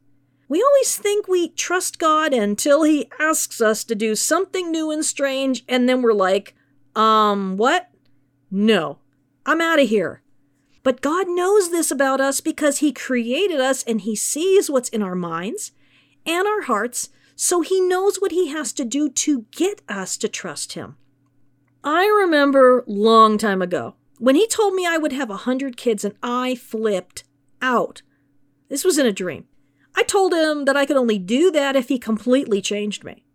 We 0.50 0.62
always 0.62 0.98
think 0.98 1.30
we 1.30 1.48
trust 1.48 1.98
God 1.98 2.34
until 2.34 2.84
He 2.84 3.10
asks 3.22 3.62
us 3.62 3.86
to 3.86 3.96
do 3.96 4.18
something 4.18 4.70
new 4.70 4.92
and 4.92 5.06
strange, 5.06 5.64
and 5.70 5.88
then 5.88 6.02
we're 6.02 6.12
like, 6.12 6.56
um, 6.94 7.56
what? 7.56 7.90
No, 8.52 8.98
I'm 9.46 9.62
out 9.62 9.80
of 9.80 9.88
here. 9.88 10.24
But 10.84 11.00
God 11.00 11.30
knows 11.30 11.72
this 11.72 11.90
about 11.90 12.20
us 12.20 12.42
because 12.42 12.80
He 12.80 12.92
created 12.92 13.62
us 13.62 13.82
and 13.84 14.02
He 14.02 14.18
sees 14.18 14.70
what's 14.70 14.90
in 14.90 15.02
our 15.02 15.16
minds 15.16 15.72
and 16.26 16.46
our 16.46 16.64
hearts, 16.64 17.08
so 17.38 17.62
He 17.62 17.80
knows 17.80 18.18
what 18.18 18.34
He 18.34 18.50
has 18.50 18.74
to 18.74 18.84
do 18.84 19.08
to 19.10 19.46
get 19.52 19.82
us 19.88 20.18
to 20.18 20.28
trust 20.28 20.74
Him. 20.74 20.98
I 21.84 22.06
remember 22.06 22.84
long 22.88 23.38
time 23.38 23.62
ago 23.62 23.96
when 24.20 24.36
He 24.36 24.48
told 24.48 24.74
me 24.74 24.86
I 24.86 24.98
would 24.98 25.14
have 25.14 25.30
a 25.30 25.38
hundred 25.38 25.78
kids 25.78 26.06
and 26.06 26.16
I 26.24 26.56
flipped 26.56 27.24
out. 27.62 28.02
This 28.70 28.84
was 28.84 28.98
in 28.98 29.06
a 29.06 29.12
dream. 29.12 29.46
I 29.96 30.04
told 30.04 30.34
him 30.34 30.66
that 30.66 30.78
I 30.78 30.86
could 30.86 30.98
only 30.98 31.20
do 31.20 31.52
that 31.52 31.76
if 31.76 31.90
he 31.90 32.00
completely 32.00 32.62
changed 32.62 33.04
me. 33.04 33.26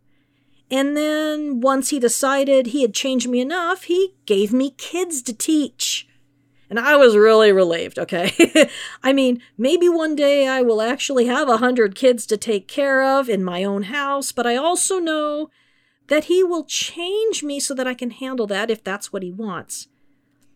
And 0.71 0.97
then 0.97 1.61
once 1.61 1.91
he 1.91 1.99
decided 1.99 2.69
he 2.69 2.83
had 2.83 2.95
changed 2.95 3.29
me 3.29 3.41
enough, 3.41 3.85
he 3.85 4.15
gave 4.27 4.53
me 4.53 4.71
kids 4.71 5.23
to 5.23 5.33
teach. 5.33 6.07
And 6.69 6.79
I 6.79 6.97
was 6.97 7.17
really 7.17 7.53
relieved, 7.53 7.99
okay? 7.99 8.69
I 9.03 9.13
mean, 9.13 9.41
maybe 9.57 9.89
one 9.89 10.15
day 10.15 10.47
I 10.47 10.61
will 10.61 10.83
actually 10.83 11.27
have 11.27 11.49
a 11.49 11.57
hundred 11.59 11.95
kids 11.95 12.27
to 12.27 12.37
take 12.37 12.69
care 12.69 13.03
of 13.03 13.29
in 13.29 13.43
my 13.43 13.65
own 13.65 13.85
house, 13.85 14.33
but 14.33 14.47
I 14.47 14.57
also 14.57 14.99
know 14.99 15.49
that 16.09 16.25
he 16.25 16.43
will 16.43 16.65
change 16.65 17.43
me 17.43 17.61
so 17.61 17.75
that 17.75 17.87
I 17.87 17.95
can 17.95 18.11
handle 18.11 18.47
that 18.49 18.71
if 18.71 18.83
that's 18.83 19.13
what 19.13 19.23
he 19.23 19.31
wants. 19.31 19.89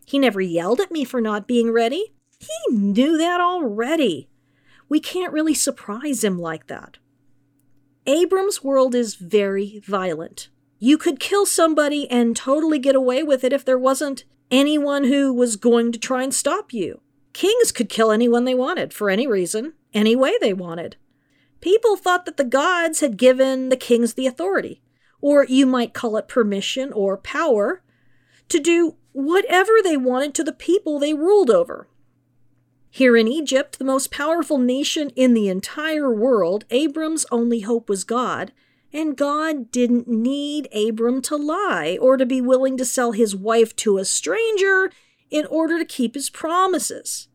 He 0.05 0.19
never 0.19 0.41
yelled 0.41 0.81
at 0.81 0.91
me 0.91 1.05
for 1.05 1.21
not 1.21 1.47
being 1.47 1.71
ready. 1.71 2.13
He 2.39 2.75
knew 2.75 3.17
that 3.17 3.39
already. 3.39 4.29
We 4.89 4.99
can't 4.99 5.33
really 5.33 5.53
surprise 5.53 6.23
him 6.23 6.37
like 6.37 6.67
that. 6.67 6.97
Abram's 8.05 8.63
world 8.63 8.93
is 8.93 9.15
very 9.15 9.81
violent. 9.85 10.49
You 10.77 10.97
could 10.97 11.19
kill 11.19 11.45
somebody 11.45 12.09
and 12.11 12.35
totally 12.35 12.79
get 12.79 12.95
away 12.95 13.23
with 13.23 13.45
it 13.45 13.53
if 13.53 13.63
there 13.63 13.79
wasn't 13.79 14.25
anyone 14.51 15.05
who 15.05 15.33
was 15.33 15.55
going 15.55 15.93
to 15.93 15.99
try 15.99 16.23
and 16.23 16.33
stop 16.33 16.73
you. 16.73 16.99
Kings 17.31 17.71
could 17.71 17.89
kill 17.89 18.11
anyone 18.11 18.43
they 18.43 18.53
wanted 18.53 18.93
for 18.93 19.09
any 19.09 19.25
reason, 19.25 19.73
any 19.93 20.15
way 20.15 20.33
they 20.41 20.53
wanted. 20.53 20.97
People 21.61 21.95
thought 21.95 22.25
that 22.25 22.35
the 22.37 22.43
gods 22.43 22.99
had 22.99 23.17
given 23.17 23.69
the 23.69 23.77
kings 23.77 24.13
the 24.13 24.27
authority, 24.27 24.82
or 25.23 25.45
you 25.45 25.65
might 25.65 25.93
call 25.93 26.17
it 26.17 26.27
permission 26.27 26.91
or 26.91 27.15
power, 27.15 27.81
to 28.49 28.59
do 28.59 28.97
whatever 29.13 29.71
they 29.81 29.95
wanted 29.95 30.33
to 30.33 30.43
the 30.43 30.51
people 30.51 30.99
they 30.99 31.13
ruled 31.13 31.49
over. 31.49 31.87
Here 32.89 33.15
in 33.15 33.29
Egypt, 33.29 33.79
the 33.79 33.85
most 33.85 34.11
powerful 34.11 34.57
nation 34.57 35.11
in 35.15 35.33
the 35.33 35.47
entire 35.47 36.13
world, 36.13 36.65
Abram's 36.71 37.25
only 37.31 37.61
hope 37.61 37.87
was 37.87 38.03
God, 38.03 38.51
and 38.91 39.15
God 39.15 39.71
didn't 39.71 40.09
need 40.09 40.67
Abram 40.75 41.21
to 41.21 41.37
lie 41.37 41.97
or 42.01 42.17
to 42.17 42.25
be 42.25 42.41
willing 42.41 42.75
to 42.75 42.83
sell 42.83 43.13
his 43.13 43.33
wife 43.33 43.73
to 43.77 43.97
a 43.97 44.03
stranger 44.03 44.91
in 45.31 45.45
order 45.45 45.79
to 45.79 45.85
keep 45.85 46.15
his 46.15 46.29
promises. 46.29 47.29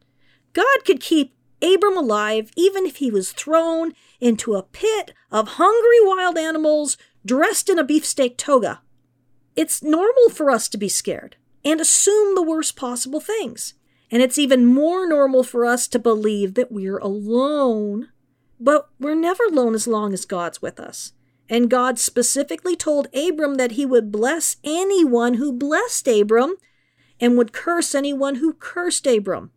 God 0.53 0.85
could 0.85 1.01
keep 1.01 1.35
Abram 1.62 1.96
alive 1.96 2.51
even 2.55 2.85
if 2.85 2.96
he 2.96 3.11
was 3.11 3.33
thrown 3.33 3.94
into 4.20 4.55
a 4.55 4.62
pit 4.62 5.14
of 5.33 5.48
hungry 5.53 5.98
wild 6.03 6.37
animals 6.37 6.98
dressed 7.24 7.68
in 7.68 7.78
a 7.78 7.85
beefsteak 7.85 8.37
toga. 8.37 8.81
It's 9.57 9.83
normal 9.83 10.31
for 10.31 10.50
us 10.50 10.68
to 10.68 10.78
be 10.78 10.88
scared 10.88 11.37
and 11.64 11.81
assume 11.81 12.35
the 12.35 12.42
worst 12.42 12.76
possible 12.76 13.20
things. 13.20 13.74
And 14.11 14.22
it's 14.22 14.38
even 14.38 14.64
more 14.64 15.07
normal 15.07 15.42
for 15.42 15.66
us 15.66 15.87
to 15.88 15.98
believe 15.98 16.54
that 16.54 16.72
we're 16.72 16.98
alone. 16.98 18.09
But 18.59 18.88
we're 18.98 19.14
never 19.14 19.44
alone 19.44 19.74
as 19.74 19.87
long 19.87 20.14
as 20.14 20.24
God's 20.24 20.62
with 20.62 20.81
us. 20.81 21.12
And 21.48 21.70
God 21.70 21.98
specifically 21.98 22.76
told 22.76 23.09
Abram 23.14 23.57
that 23.57 23.72
he 23.72 23.87
would 23.87 24.12
bless 24.12 24.57
anyone 24.62 25.35
who 25.35 25.52
blessed 25.52 26.07
Abram 26.09 26.57
and 27.20 27.37
would 27.37 27.52
curse 27.52 27.94
anyone 27.94 28.37
who 28.37 28.52
cursed 28.52 29.07
Abram. 29.07 29.50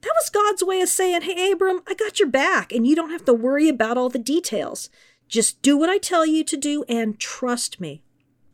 That 0.00 0.12
was 0.16 0.30
God's 0.30 0.62
way 0.62 0.80
of 0.80 0.88
saying, 0.88 1.22
Hey, 1.22 1.52
Abram, 1.52 1.80
I 1.86 1.94
got 1.94 2.18
your 2.18 2.28
back, 2.28 2.72
and 2.72 2.86
you 2.86 2.94
don't 2.94 3.10
have 3.10 3.24
to 3.24 3.32
worry 3.32 3.68
about 3.68 3.96
all 3.96 4.10
the 4.10 4.18
details. 4.18 4.90
Just 5.34 5.62
do 5.62 5.76
what 5.76 5.90
I 5.90 5.98
tell 5.98 6.24
you 6.24 6.44
to 6.44 6.56
do 6.56 6.84
and 6.88 7.18
trust 7.18 7.80
me. 7.80 8.04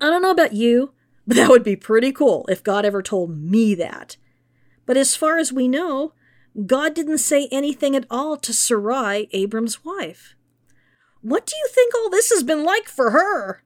I 0.00 0.06
don't 0.06 0.22
know 0.22 0.30
about 0.30 0.54
you, 0.54 0.94
but 1.26 1.36
that 1.36 1.50
would 1.50 1.62
be 1.62 1.76
pretty 1.76 2.10
cool 2.10 2.46
if 2.48 2.64
God 2.64 2.86
ever 2.86 3.02
told 3.02 3.36
me 3.36 3.74
that. 3.74 4.16
But 4.86 4.96
as 4.96 5.14
far 5.14 5.36
as 5.36 5.52
we 5.52 5.68
know, 5.68 6.14
God 6.64 6.94
didn't 6.94 7.18
say 7.18 7.48
anything 7.52 7.94
at 7.94 8.06
all 8.08 8.38
to 8.38 8.54
Sarai, 8.54 9.28
Abram's 9.32 9.84
wife. 9.84 10.34
What 11.20 11.44
do 11.44 11.54
you 11.54 11.68
think 11.70 11.94
all 11.94 12.08
this 12.08 12.30
has 12.30 12.42
been 12.42 12.64
like 12.64 12.88
for 12.88 13.10
her? 13.10 13.62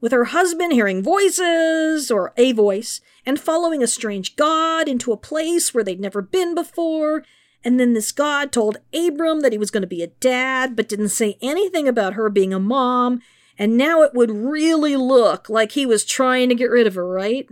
With 0.00 0.12
her 0.12 0.24
husband 0.24 0.72
hearing 0.72 1.02
voices, 1.02 2.10
or 2.10 2.32
a 2.38 2.52
voice, 2.52 3.02
and 3.26 3.38
following 3.38 3.82
a 3.82 3.86
strange 3.86 4.36
god 4.36 4.88
into 4.88 5.12
a 5.12 5.18
place 5.18 5.74
where 5.74 5.84
they'd 5.84 6.00
never 6.00 6.22
been 6.22 6.54
before, 6.54 7.24
and 7.64 7.80
then 7.80 7.94
this 7.94 8.12
god 8.12 8.52
told 8.52 8.78
Abram 8.92 9.40
that 9.40 9.52
he 9.52 9.58
was 9.58 9.70
going 9.70 9.82
to 9.82 9.86
be 9.86 10.02
a 10.02 10.08
dad, 10.08 10.76
but 10.76 10.88
didn't 10.88 11.08
say 11.08 11.38
anything 11.40 11.88
about 11.88 12.14
her 12.14 12.28
being 12.28 12.52
a 12.52 12.60
mom, 12.60 13.20
and 13.58 13.76
now 13.76 14.02
it 14.02 14.14
would 14.14 14.30
really 14.30 14.96
look 14.96 15.48
like 15.48 15.72
he 15.72 15.86
was 15.86 16.04
trying 16.04 16.48
to 16.48 16.54
get 16.54 16.70
rid 16.70 16.86
of 16.86 16.94
her, 16.94 17.06
right? 17.06 17.48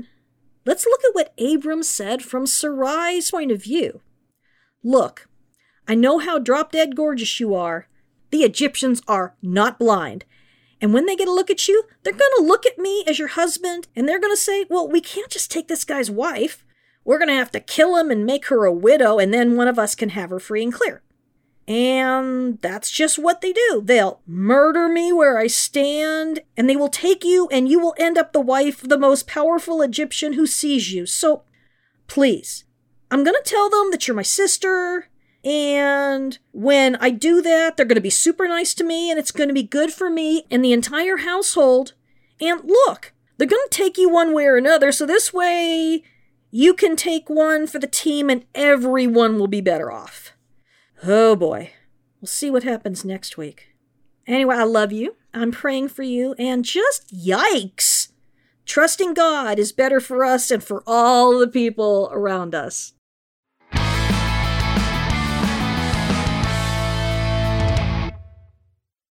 Let's 0.64 0.86
look 0.86 1.00
at 1.04 1.14
what 1.14 1.34
Abram 1.40 1.82
said 1.82 2.22
from 2.22 2.46
Sarai's 2.46 3.30
point 3.30 3.50
of 3.50 3.62
view. 3.62 4.00
Look, 4.84 5.28
I 5.88 5.94
know 5.94 6.18
how 6.18 6.38
drop 6.38 6.72
dead 6.72 6.94
gorgeous 6.94 7.40
you 7.40 7.54
are. 7.54 7.88
The 8.30 8.44
Egyptians 8.44 9.02
are 9.08 9.34
not 9.42 9.78
blind. 9.78 10.24
And 10.80 10.92
when 10.92 11.06
they 11.06 11.16
get 11.16 11.28
a 11.28 11.32
look 11.32 11.50
at 11.50 11.68
you, 11.68 11.84
they're 12.02 12.12
going 12.12 12.32
to 12.38 12.44
look 12.44 12.66
at 12.66 12.78
me 12.78 13.04
as 13.06 13.18
your 13.18 13.28
husband 13.28 13.88
and 13.94 14.08
they're 14.08 14.20
going 14.20 14.32
to 14.32 14.40
say, 14.40 14.66
well, 14.68 14.88
we 14.88 15.00
can't 15.00 15.30
just 15.30 15.50
take 15.50 15.68
this 15.68 15.84
guy's 15.84 16.10
wife. 16.10 16.64
We're 17.04 17.18
going 17.18 17.28
to 17.28 17.34
have 17.34 17.50
to 17.52 17.60
kill 17.60 17.96
him 17.96 18.10
and 18.10 18.24
make 18.24 18.46
her 18.46 18.64
a 18.64 18.72
widow, 18.72 19.18
and 19.18 19.32
then 19.32 19.56
one 19.56 19.68
of 19.68 19.78
us 19.78 19.94
can 19.94 20.10
have 20.10 20.30
her 20.30 20.38
free 20.38 20.62
and 20.62 20.72
clear. 20.72 21.02
And 21.68 22.60
that's 22.60 22.90
just 22.90 23.18
what 23.18 23.40
they 23.40 23.52
do. 23.52 23.82
They'll 23.84 24.20
murder 24.26 24.88
me 24.88 25.12
where 25.12 25.38
I 25.38 25.46
stand, 25.46 26.40
and 26.56 26.68
they 26.68 26.76
will 26.76 26.88
take 26.88 27.24
you, 27.24 27.48
and 27.50 27.68
you 27.68 27.78
will 27.80 27.94
end 27.98 28.18
up 28.18 28.32
the 28.32 28.40
wife 28.40 28.82
of 28.82 28.88
the 28.88 28.98
most 28.98 29.26
powerful 29.26 29.82
Egyptian 29.82 30.32
who 30.32 30.46
sees 30.46 30.92
you. 30.92 31.06
So, 31.06 31.44
please, 32.08 32.64
I'm 33.10 33.24
going 33.24 33.36
to 33.42 33.48
tell 33.48 33.70
them 33.70 33.90
that 33.90 34.06
you're 34.06 34.16
my 34.16 34.22
sister, 34.22 35.08
and 35.44 36.38
when 36.52 36.96
I 36.96 37.10
do 37.10 37.42
that, 37.42 37.76
they're 37.76 37.86
going 37.86 37.96
to 37.96 38.00
be 38.00 38.10
super 38.10 38.46
nice 38.46 38.74
to 38.74 38.84
me, 38.84 39.10
and 39.10 39.18
it's 39.18 39.32
going 39.32 39.48
to 39.48 39.54
be 39.54 39.62
good 39.62 39.92
for 39.92 40.10
me 40.10 40.44
and 40.50 40.64
the 40.64 40.72
entire 40.72 41.18
household. 41.18 41.94
And 42.40 42.60
look, 42.64 43.12
they're 43.36 43.48
going 43.48 43.66
to 43.68 43.76
take 43.76 43.98
you 43.98 44.08
one 44.08 44.34
way 44.34 44.46
or 44.46 44.56
another, 44.56 44.92
so 44.92 45.06
this 45.06 45.32
way 45.32 46.02
you 46.54 46.74
can 46.74 46.94
take 46.94 47.28
one 47.30 47.66
for 47.66 47.78
the 47.78 47.86
team, 47.86 48.28
and 48.30 48.44
everyone 48.54 49.38
will 49.38 49.48
be 49.48 49.62
better 49.62 49.90
off. 49.90 50.34
Oh 51.02 51.34
boy. 51.34 51.72
We'll 52.20 52.28
see 52.28 52.50
what 52.50 52.62
happens 52.62 53.04
next 53.04 53.36
week. 53.36 53.74
Anyway, 54.26 54.54
I 54.54 54.62
love 54.62 54.92
you. 54.92 55.16
I'm 55.34 55.50
praying 55.50 55.88
for 55.88 56.04
you. 56.04 56.36
And 56.38 56.64
just 56.64 57.12
yikes! 57.12 58.12
Trusting 58.66 59.14
God 59.14 59.58
is 59.58 59.72
better 59.72 59.98
for 59.98 60.24
us 60.24 60.50
and 60.50 60.62
for 60.62 60.84
all 60.86 61.38
the 61.38 61.48
people 61.48 62.08
around 62.12 62.54
us. 62.54 62.92